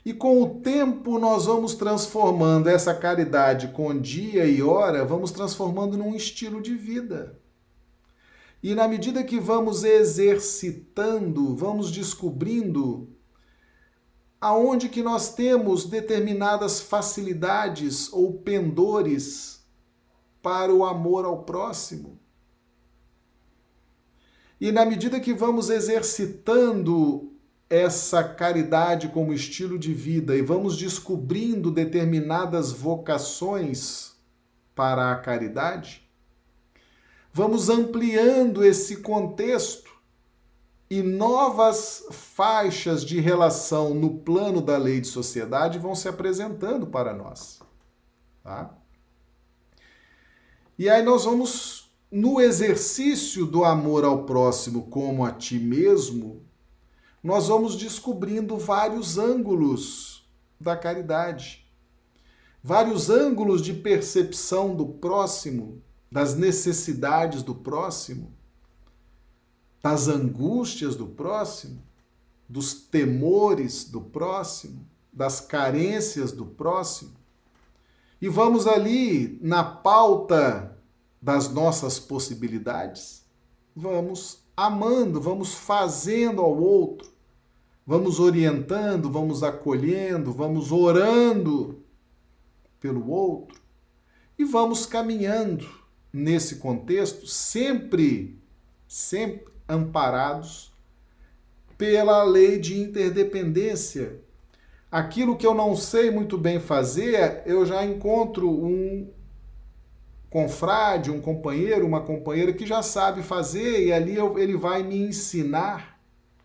[0.04, 5.96] e com o tempo nós vamos transformando essa caridade com dia e hora, vamos transformando
[5.96, 7.38] num estilo de vida.
[8.62, 13.08] E na medida que vamos exercitando, vamos descobrindo
[14.40, 19.66] aonde que nós temos determinadas facilidades ou pendores
[20.40, 22.20] para o amor ao próximo.
[24.60, 27.32] E na medida que vamos exercitando
[27.68, 34.16] essa caridade como estilo de vida e vamos descobrindo determinadas vocações
[34.74, 36.08] para a caridade,
[37.32, 39.90] vamos ampliando esse contexto
[40.90, 47.14] e novas faixas de relação no plano da lei de sociedade vão se apresentando para
[47.14, 47.60] nós.
[48.42, 48.74] Tá?
[50.76, 51.79] E aí nós vamos,
[52.10, 56.42] no exercício do amor ao próximo como a ti mesmo,
[57.22, 61.64] nós vamos descobrindo vários ângulos da caridade,
[62.62, 65.80] vários ângulos de percepção do próximo,
[66.10, 68.32] das necessidades do próximo,
[69.82, 71.80] das angústias do próximo,
[72.48, 77.12] dos temores do próximo, das carências do próximo.
[78.20, 80.69] E vamos ali na pauta
[81.20, 83.24] das nossas possibilidades,
[83.76, 87.10] vamos amando, vamos fazendo ao outro,
[87.86, 91.82] vamos orientando, vamos acolhendo, vamos orando
[92.80, 93.60] pelo outro
[94.38, 95.68] e vamos caminhando
[96.12, 98.38] nesse contexto sempre,
[98.88, 100.72] sempre amparados
[101.76, 104.20] pela lei de interdependência.
[104.90, 109.08] Aquilo que eu não sei muito bem fazer, eu já encontro um
[110.30, 114.96] confrade, um companheiro, uma companheira que já sabe fazer e ali eu, ele vai me
[114.96, 116.00] ensinar,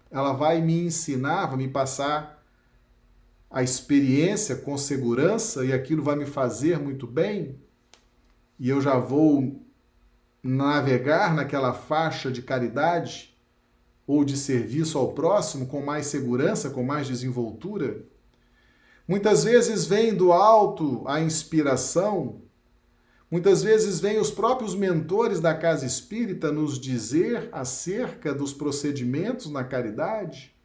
[0.09, 2.43] ela vai me ensinar, vai me passar
[3.49, 7.59] a experiência com segurança e aquilo vai me fazer muito bem
[8.59, 9.63] e eu já vou
[10.41, 13.37] navegar naquela faixa de caridade
[14.07, 18.03] ou de serviço ao próximo com mais segurança, com mais desenvoltura.
[19.07, 22.44] Muitas vezes vem do alto a inspiração
[23.29, 29.63] Muitas vezes vêm os próprios mentores da casa espírita nos dizer acerca dos procedimentos na
[29.63, 30.55] caridade.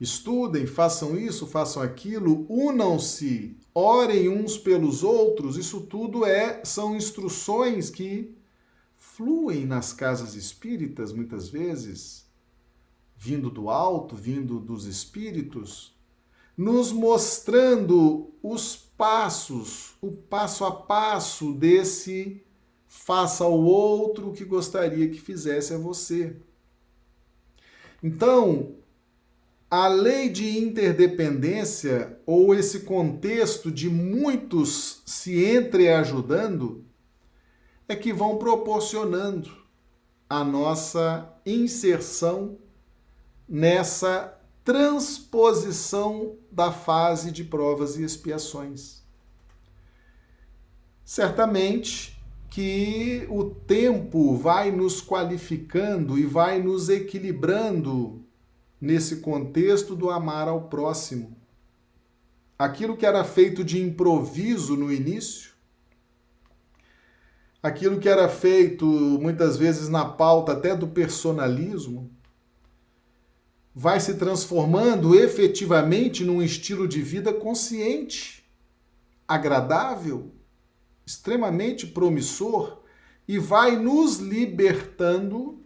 [0.00, 5.56] Estudem, façam isso, façam aquilo, unam-se, orem uns pelos outros.
[5.56, 8.36] Isso tudo é são instruções que
[8.96, 12.26] fluem nas casas espíritas muitas vezes,
[13.16, 15.96] vindo do alto, vindo dos espíritos,
[16.56, 22.42] nos mostrando os passos, o passo a passo desse
[22.86, 26.36] faça ao outro o que gostaria que fizesse a você.
[28.02, 28.76] Então,
[29.70, 36.84] a lei de interdependência ou esse contexto de muitos se entreajudando
[37.88, 39.50] é que vão proporcionando
[40.28, 42.56] a nossa inserção
[43.48, 44.33] nessa
[44.64, 49.02] transposição da fase de provas e expiações.
[51.04, 58.24] Certamente que o tempo vai nos qualificando e vai nos equilibrando
[58.80, 61.36] nesse contexto do amar ao próximo.
[62.58, 65.52] Aquilo que era feito de improviso no início,
[67.62, 72.13] aquilo que era feito muitas vezes na pauta até do personalismo,
[73.74, 78.44] vai se transformando efetivamente num estilo de vida consciente,
[79.26, 80.30] agradável,
[81.04, 82.82] extremamente promissor
[83.26, 85.58] e vai nos libertando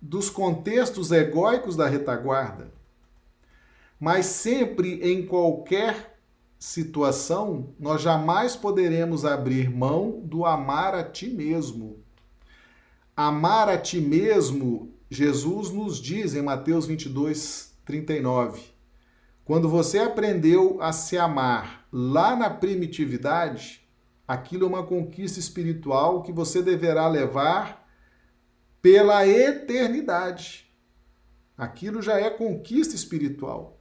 [0.00, 2.72] dos contextos egóicos da retaguarda.
[4.00, 6.18] Mas sempre em qualquer
[6.58, 11.98] situação, nós jamais poderemos abrir mão do amar a ti mesmo.
[13.16, 18.60] Amar a ti mesmo Jesus nos diz em Mateus 22, 39:
[19.48, 23.88] quando você aprendeu a se amar lá na primitividade,
[24.26, 27.88] aquilo é uma conquista espiritual que você deverá levar
[28.82, 30.70] pela eternidade.
[31.56, 33.80] Aquilo já é conquista espiritual.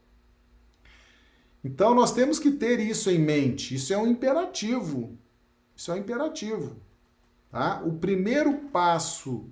[1.62, 3.76] Então nós temos que ter isso em mente.
[3.76, 5.20] Isso é um imperativo.
[5.76, 6.78] Isso é um imperativo.
[7.52, 7.84] Tá?
[7.84, 9.50] O primeiro passo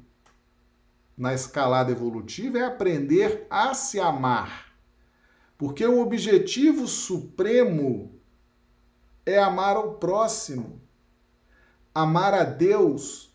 [1.17, 4.73] na escalada evolutiva é aprender a se amar.
[5.57, 8.19] Porque o objetivo supremo
[9.25, 10.81] é amar ao próximo,
[11.93, 13.33] amar a Deus.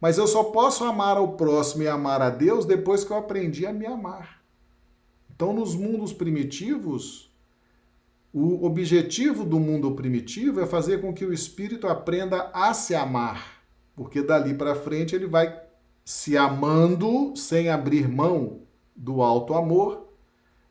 [0.00, 3.66] Mas eu só posso amar ao próximo e amar a Deus depois que eu aprendi
[3.66, 4.42] a me amar.
[5.30, 7.30] Então, nos mundos primitivos,
[8.32, 13.62] o objetivo do mundo primitivo é fazer com que o espírito aprenda a se amar,
[13.94, 15.69] porque dali para frente ele vai
[16.04, 18.62] se amando sem abrir mão
[18.94, 20.08] do alto amor,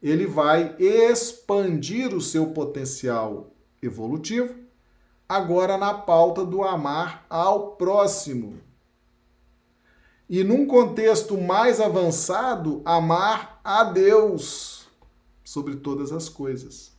[0.01, 3.51] ele vai expandir o seu potencial
[3.81, 4.55] evolutivo,
[5.27, 8.59] agora na pauta do amar ao próximo.
[10.29, 14.87] E num contexto mais avançado, amar a Deus
[15.43, 16.91] sobre todas as coisas.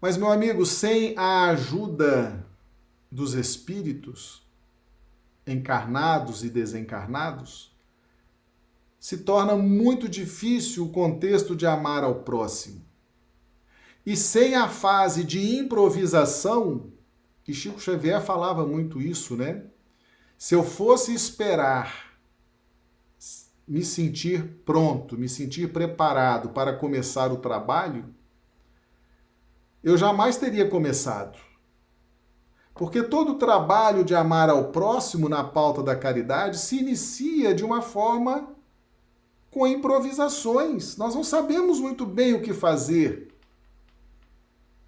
[0.00, 2.44] Mas, meu amigo, sem a ajuda
[3.10, 4.41] dos espíritos,
[5.46, 7.72] encarnados e desencarnados,
[8.98, 12.84] se torna muito difícil o contexto de amar ao próximo.
[14.06, 16.92] E sem a fase de improvisação,
[17.46, 19.64] e Chico Xavier falava muito isso, né?
[20.38, 22.12] Se eu fosse esperar
[23.66, 28.12] me sentir pronto, me sentir preparado para começar o trabalho,
[29.82, 31.38] eu jamais teria começado.
[32.74, 37.64] Porque todo o trabalho de amar ao próximo na pauta da caridade se inicia de
[37.64, 38.48] uma forma
[39.50, 40.96] com improvisações.
[40.96, 43.28] Nós não sabemos muito bem o que fazer.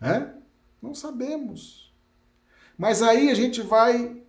[0.01, 0.28] É?
[0.80, 1.93] Não sabemos.
[2.76, 4.22] Mas aí a gente vai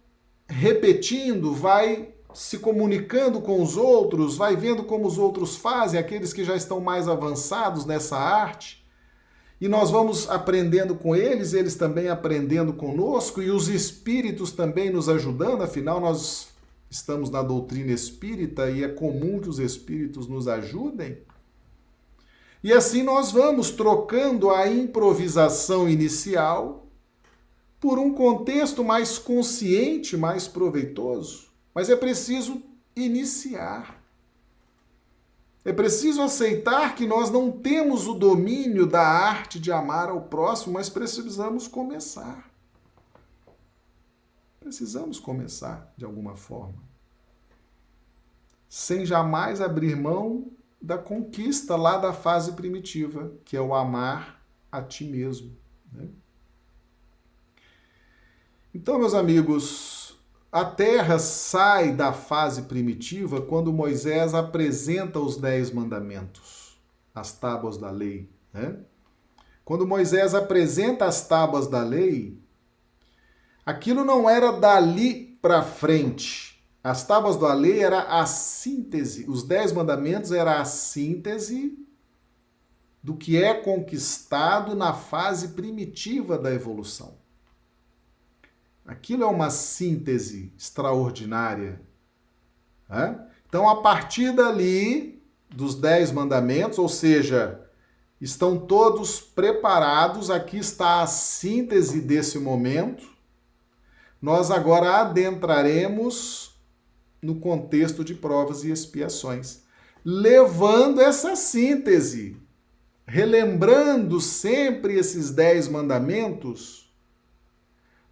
[0.48, 6.44] repetindo, vai se comunicando com os outros, vai vendo como os outros fazem, aqueles que
[6.44, 8.85] já estão mais avançados nessa arte
[9.66, 15.10] e nós vamos aprendendo com eles, eles também aprendendo conosco, e os espíritos também nos
[15.10, 16.50] ajudando, afinal, nós
[16.88, 21.18] estamos na doutrina espírita e é comum que os espíritos nos ajudem.
[22.64, 26.86] E assim nós vamos trocando a improvisação inicial
[27.80, 31.48] por um contexto mais consciente, mais proveitoso.
[31.74, 32.62] Mas é preciso
[32.96, 34.00] iniciar.
[35.66, 40.74] É preciso aceitar que nós não temos o domínio da arte de amar ao próximo,
[40.74, 42.52] mas precisamos começar.
[44.60, 46.78] Precisamos começar de alguma forma.
[48.70, 54.40] Sem jamais abrir mão da conquista lá da fase primitiva, que é o amar
[54.72, 55.58] a ti mesmo.
[55.92, 56.08] Né?
[58.72, 60.05] Então, meus amigos,
[60.56, 66.80] a terra sai da fase primitiva quando Moisés apresenta os dez mandamentos,
[67.14, 68.30] as tábuas da lei.
[68.54, 68.78] Né?
[69.66, 72.40] Quando Moisés apresenta as tábuas da lei,
[73.66, 76.66] aquilo não era dali para frente.
[76.82, 81.78] As tábuas da lei era a síntese, os dez mandamentos era a síntese
[83.04, 87.25] do que é conquistado na fase primitiva da evolução.
[88.86, 91.82] Aquilo é uma síntese extraordinária.
[92.88, 93.20] Né?
[93.48, 97.62] Então, a partir dali, dos dez mandamentos, ou seja,
[98.22, 103.04] estão todos preparados, aqui está a síntese desse momento.
[104.22, 106.56] Nós agora adentraremos
[107.22, 109.64] no contexto de provas e expiações,
[110.04, 112.38] levando essa síntese,
[113.08, 116.85] relembrando sempre esses dez mandamentos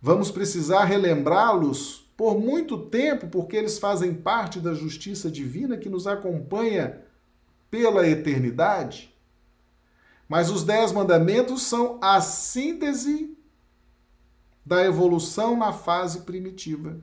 [0.05, 6.07] Vamos precisar relembrá-los por muito tempo, porque eles fazem parte da justiça divina que nos
[6.07, 7.01] acompanha
[7.71, 9.15] pela eternidade.
[10.27, 13.37] Mas os dez mandamentos são a síntese
[14.65, 16.99] da evolução na fase primitiva.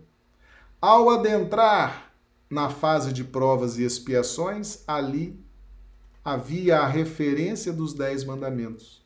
[0.79, 2.13] Ao adentrar
[2.51, 5.43] na fase de provas e expiações, ali
[6.23, 9.03] havia a referência dos dez mandamentos.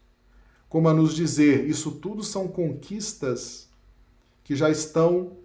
[0.69, 3.73] Como a nos dizer, isso tudo são conquistas
[4.45, 5.39] que já estão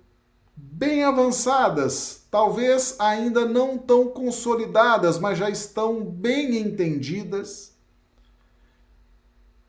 [0.56, 7.74] bem avançadas, talvez ainda não tão consolidadas, mas já estão bem entendidas.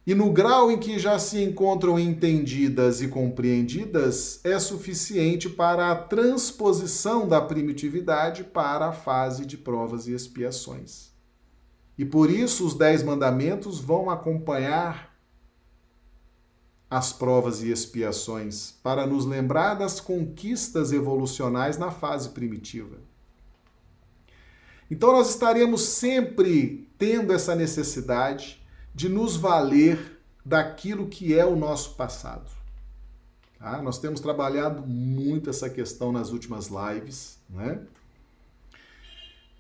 [0.05, 5.95] E no grau em que já se encontram entendidas e compreendidas, é suficiente para a
[5.95, 11.11] transposição da primitividade para a fase de provas e expiações.
[11.97, 15.10] E por isso os Dez Mandamentos vão acompanhar
[16.91, 22.97] as provas e expiações para nos lembrar das conquistas evolucionais na fase primitiva.
[24.91, 28.61] Então, nós estaremos sempre tendo essa necessidade
[28.93, 32.51] de nos valer daquilo que é o nosso passado.
[33.57, 33.81] Tá?
[33.81, 37.81] Nós temos trabalhado muito essa questão nas últimas lives, né?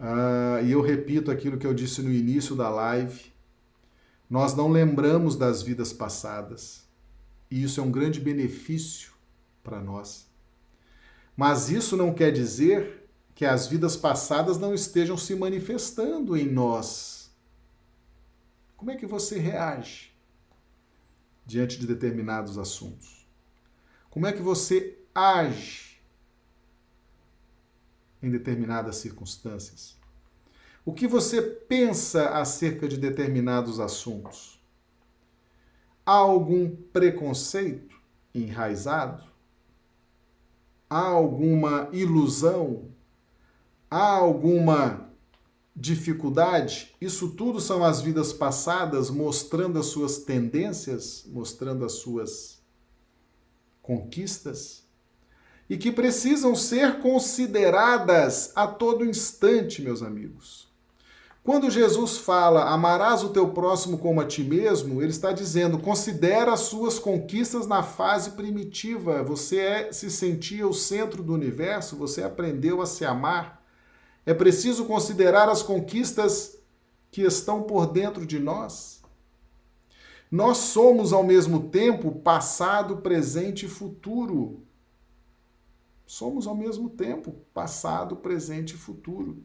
[0.00, 3.30] Ah, e eu repito aquilo que eu disse no início da live.
[4.28, 6.79] Nós não lembramos das vidas passadas.
[7.50, 9.12] E isso é um grande benefício
[9.62, 10.28] para nós.
[11.36, 17.30] Mas isso não quer dizer que as vidas passadas não estejam se manifestando em nós.
[18.76, 20.12] Como é que você reage
[21.46, 23.26] diante de determinados assuntos?
[24.10, 26.00] Como é que você age
[28.22, 29.96] em determinadas circunstâncias?
[30.84, 34.59] O que você pensa acerca de determinados assuntos?
[36.10, 37.94] Há algum preconceito
[38.34, 39.22] enraizado?
[40.88, 42.86] Há alguma ilusão?
[43.88, 45.08] Há alguma
[45.76, 46.96] dificuldade?
[47.00, 52.60] Isso tudo são as vidas passadas mostrando as suas tendências, mostrando as suas
[53.80, 54.82] conquistas
[55.68, 60.69] e que precisam ser consideradas a todo instante, meus amigos.
[61.42, 66.52] Quando Jesus fala amarás o teu próximo como a ti mesmo, ele está dizendo considera
[66.52, 69.22] as suas conquistas na fase primitiva.
[69.24, 73.64] Você é, se sentia o centro do universo, você aprendeu a se amar.
[74.26, 76.58] É preciso considerar as conquistas
[77.10, 79.02] que estão por dentro de nós.
[80.30, 84.62] Nós somos ao mesmo tempo passado, presente e futuro.
[86.06, 89.42] Somos ao mesmo tempo passado, presente e futuro.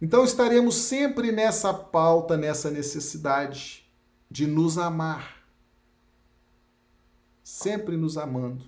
[0.00, 3.84] Então estaremos sempre nessa pauta, nessa necessidade
[4.30, 5.42] de nos amar.
[7.42, 8.64] Sempre nos amando.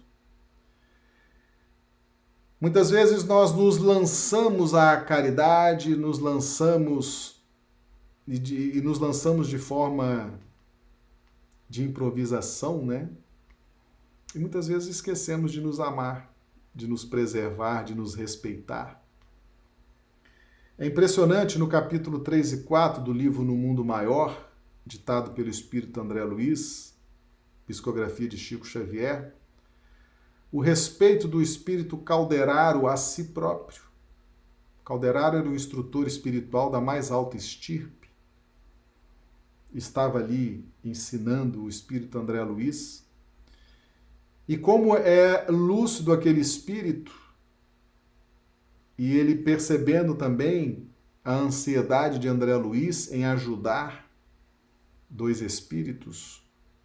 [2.60, 7.42] Muitas vezes nós nos lançamos à caridade, nos lançamos
[8.26, 10.32] e, de, e nos lançamos de forma
[11.68, 13.10] de improvisação, né?
[14.34, 16.34] E muitas vezes esquecemos de nos amar,
[16.74, 19.05] de nos preservar, de nos respeitar.
[20.78, 24.46] É impressionante no capítulo 3 e 4 do livro No Mundo Maior,
[24.84, 26.94] ditado pelo espírito André Luiz,
[27.66, 29.34] psicografia de Chico Xavier,
[30.52, 33.84] o respeito do espírito Calderaro a si próprio.
[34.84, 38.10] Calderaro era o instrutor espiritual da mais alta estirpe.
[39.72, 43.02] Estava ali ensinando o espírito André Luiz.
[44.46, 47.25] E como é lúcido aquele espírito,
[48.98, 50.88] e ele percebendo também
[51.24, 54.10] a ansiedade de André Luiz em ajudar
[55.08, 56.42] dois espíritos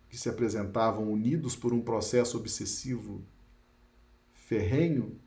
[0.09, 3.23] que se apresentavam unidos por um processo obsessivo
[4.33, 5.17] ferrenho,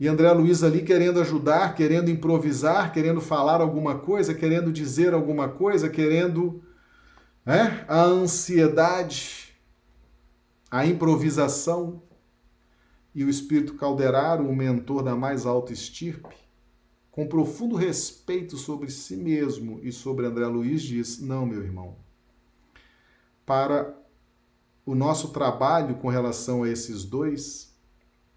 [0.00, 5.48] e André Luiz ali querendo ajudar, querendo improvisar, querendo falar alguma coisa, querendo dizer alguma
[5.48, 6.62] coisa, querendo
[7.44, 9.52] né, a ansiedade,
[10.70, 12.00] a improvisação
[13.18, 16.36] e o espírito Calderaro, o mentor da mais alta estirpe,
[17.10, 21.96] com profundo respeito sobre si mesmo e sobre André Luiz, diz: Não, meu irmão,
[23.44, 23.92] para
[24.86, 27.76] o nosso trabalho com relação a esses dois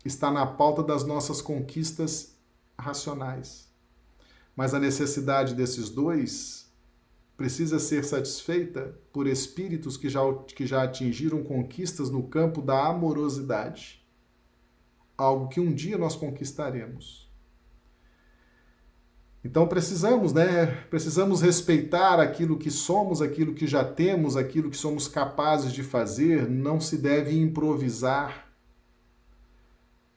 [0.04, 2.36] está na pauta das nossas conquistas
[2.76, 3.70] racionais.
[4.56, 6.74] Mas a necessidade desses dois
[7.38, 10.22] precisa ser satisfeita por espíritos que já,
[10.56, 14.01] que já atingiram conquistas no campo da amorosidade
[15.22, 17.30] algo que um dia nós conquistaremos.
[19.44, 20.68] Então precisamos, né?
[20.90, 26.48] Precisamos respeitar aquilo que somos, aquilo que já temos, aquilo que somos capazes de fazer.
[26.50, 28.52] Não se deve improvisar.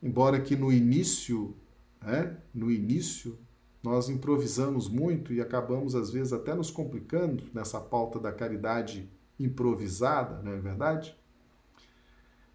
[0.02, 1.56] Embora que no início,
[2.02, 2.36] né?
[2.54, 3.38] No início
[3.82, 10.42] nós improvisamos muito e acabamos às vezes até nos complicando nessa pauta da caridade improvisada,
[10.42, 11.14] não é verdade?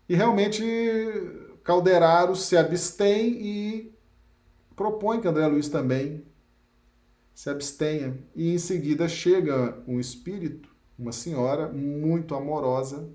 [0.08, 0.64] E realmente
[1.64, 3.94] Calderaro se abstém e
[4.76, 6.24] propõe que André Luiz também
[7.34, 8.18] se abstenha.
[8.36, 13.10] E em seguida chega um espírito, uma senhora muito amorosa,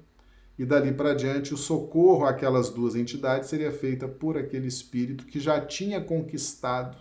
[0.58, 5.40] e dali para diante o socorro àquelas duas entidades seria feita por aquele espírito que
[5.40, 6.96] já tinha conquistado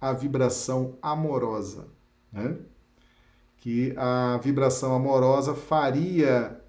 [0.00, 1.88] a vibração amorosa,
[2.32, 2.56] né?
[3.58, 6.60] que a vibração amorosa faria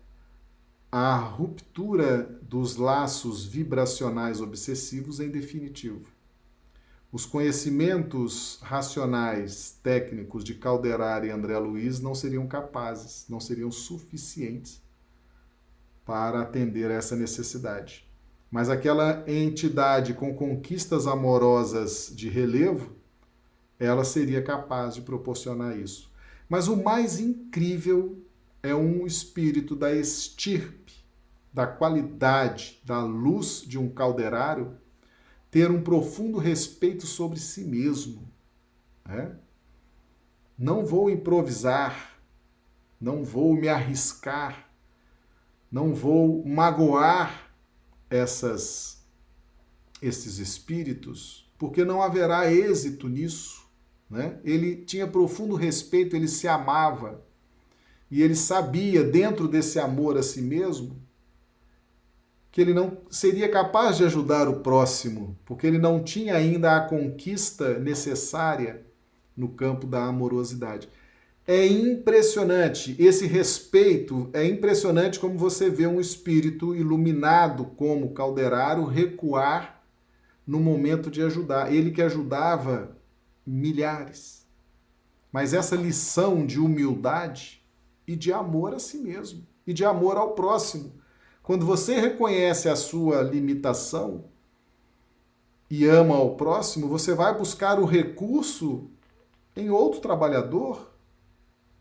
[0.97, 6.15] a ruptura dos laços vibracionais obsessivos em definitivo
[7.15, 14.81] os conhecimentos racionais técnicos de Calderari e André Luiz não seriam capazes, não seriam suficientes
[16.05, 18.05] para atender essa necessidade.
[18.51, 22.97] Mas aquela entidade com conquistas amorosas de relevo,
[23.79, 26.11] ela seria capaz de proporcionar isso.
[26.49, 28.21] Mas o mais incrível
[28.61, 30.84] é um espírito da estirpe,
[31.55, 34.75] da qualidade, da luz de um calderário
[35.49, 38.29] ter um profundo respeito sobre si mesmo.
[39.07, 39.37] Né?
[40.59, 42.19] Não vou improvisar,
[42.99, 44.69] não vou me arriscar,
[45.71, 47.49] não vou magoar
[48.09, 49.01] essas
[50.01, 53.65] esses espíritos, porque não haverá êxito nisso.
[54.09, 54.41] Né?
[54.43, 57.23] Ele tinha profundo respeito, ele se amava
[58.11, 61.04] e ele sabia, dentro desse amor a si mesmo,
[62.55, 66.87] que ele não seria capaz de ajudar o próximo, porque ele não tinha ainda a
[66.87, 68.85] conquista necessária
[69.35, 70.87] no campo da amorosidade.
[71.45, 79.83] É impressionante esse respeito, é impressionante como você vê um espírito iluminado como Calderaro recuar
[80.47, 81.73] no momento de ajudar.
[81.73, 82.95] Ele que ajudava
[83.45, 84.47] milhares.
[85.29, 87.61] Mas essa lição de humildade
[88.07, 91.03] e de amor a si mesmo e de amor ao próximo
[91.45, 94.25] quando você reconhece a sua limitação
[95.69, 98.89] e ama ao próximo, você vai buscar o recurso
[99.55, 100.91] em outro trabalhador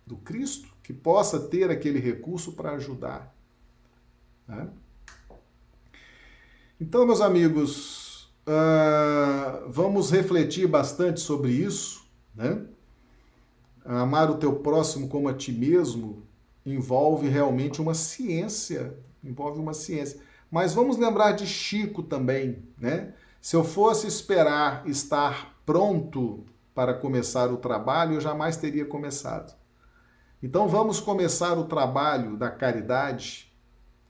[0.06, 3.34] do Cristo que possa ter aquele recurso para ajudar.
[4.46, 4.68] Né?
[6.78, 12.04] Então, meus amigos, uh, vamos refletir bastante sobre isso.
[12.34, 12.66] Né?
[13.82, 16.22] Amar o teu próximo como a ti mesmo
[16.66, 18.94] envolve realmente uma ciência
[19.24, 20.20] envolve uma ciência.
[20.50, 23.14] Mas vamos lembrar de Chico também, né?
[23.40, 26.44] Se eu fosse esperar estar pronto
[26.74, 29.54] para começar o trabalho, eu jamais teria começado.
[30.42, 33.52] Então vamos começar o trabalho da caridade,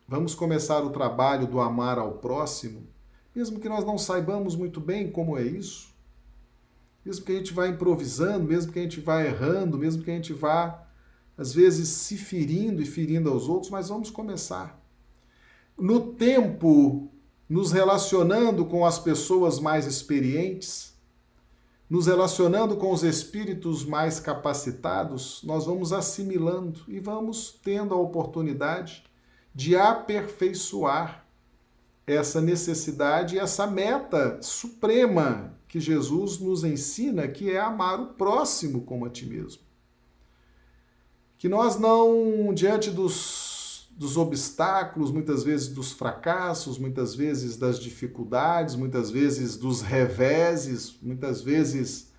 [0.07, 2.87] vamos começar o trabalho do amar ao próximo,
[3.35, 5.95] mesmo que nós não saibamos muito bem como é isso,
[7.05, 10.15] mesmo que a gente vá improvisando, mesmo que a gente vá errando, mesmo que a
[10.15, 10.87] gente vá,
[11.37, 14.84] às vezes, se ferindo e ferindo aos outros, mas vamos começar
[15.79, 17.09] no tempo,
[17.49, 20.95] nos relacionando com as pessoas mais experientes,
[21.89, 29.05] nos relacionando com os espíritos mais capacitados, nós vamos assimilando e vamos tendo a oportunidade
[29.55, 31.25] de aperfeiçoar
[32.07, 39.07] essa necessidade essa meta suprema que Jesus nos ensina, que é amar o próximo como
[39.07, 39.63] a ti mesmo.
[41.37, 43.15] Que nós não, diante dos
[43.97, 51.43] dos obstáculos, muitas vezes dos fracassos, muitas vezes das dificuldades, muitas vezes dos reveses, muitas
[51.43, 52.13] vezes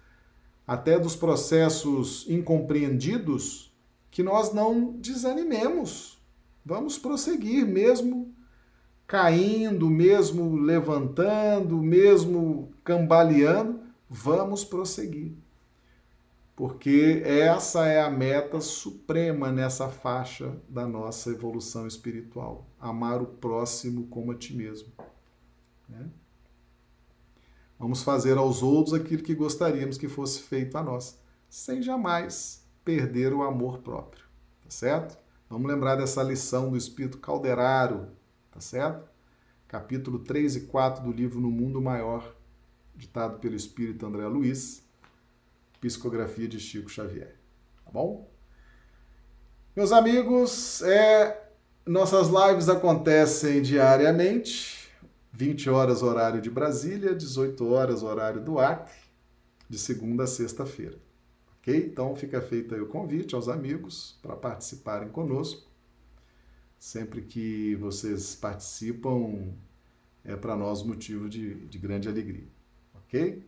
[0.65, 3.73] até dos processos incompreendidos,
[4.09, 6.17] que nós não desanimemos.
[6.65, 8.34] Vamos prosseguir, mesmo
[9.05, 15.44] caindo, mesmo levantando, mesmo cambaleando, vamos prosseguir
[16.55, 24.07] porque essa é a meta suprema nessa faixa da nossa evolução espiritual: amar o próximo
[24.07, 24.87] como a ti mesmo.
[25.89, 26.09] Né?
[27.77, 33.33] Vamos fazer aos outros aquilo que gostaríamos que fosse feito a nós, sem jamais perder
[33.33, 34.23] o amor próprio,
[34.63, 35.17] tá certo?
[35.49, 38.07] Vamos lembrar dessa lição do Espírito Calderaro,
[38.49, 39.09] tá certo?
[39.67, 42.33] Capítulo 3 e 4 do livro No Mundo Maior,
[42.95, 44.84] ditado pelo Espírito André Luiz
[45.80, 47.36] Psicografia de Chico Xavier.
[47.84, 48.30] Tá bom?
[49.76, 51.49] Meus amigos, é,
[51.86, 54.89] nossas lives acontecem diariamente,
[55.32, 58.93] 20 horas horário de Brasília, 18 horas horário do Acre.
[59.69, 60.97] de segunda a sexta-feira.
[61.59, 61.76] Ok?
[61.76, 65.67] Então fica feito aí o convite aos amigos para participarem conosco.
[66.80, 69.53] Sempre que vocês participam,
[70.23, 72.47] é para nós motivo de, de grande alegria.
[72.93, 73.43] Ok?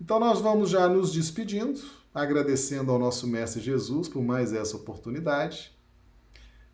[0.00, 1.78] Então nós vamos já nos despedindo,
[2.14, 5.76] agradecendo ao nosso Mestre Jesus por mais essa oportunidade.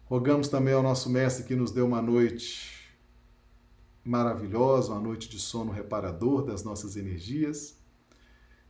[0.04, 2.94] Rogamos também ao nosso Mestre que nos deu uma noite
[4.04, 7.76] maravilhosa, uma noite de sono reparador das nossas energias.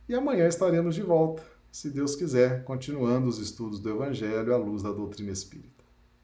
[0.09, 4.81] E amanhã estaremos de volta, se Deus quiser, continuando os estudos do Evangelho à luz
[4.81, 5.83] da doutrina espírita.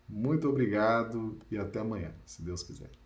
[0.09, 3.02] Muito obrigado e até amanhã, se Deus quiser.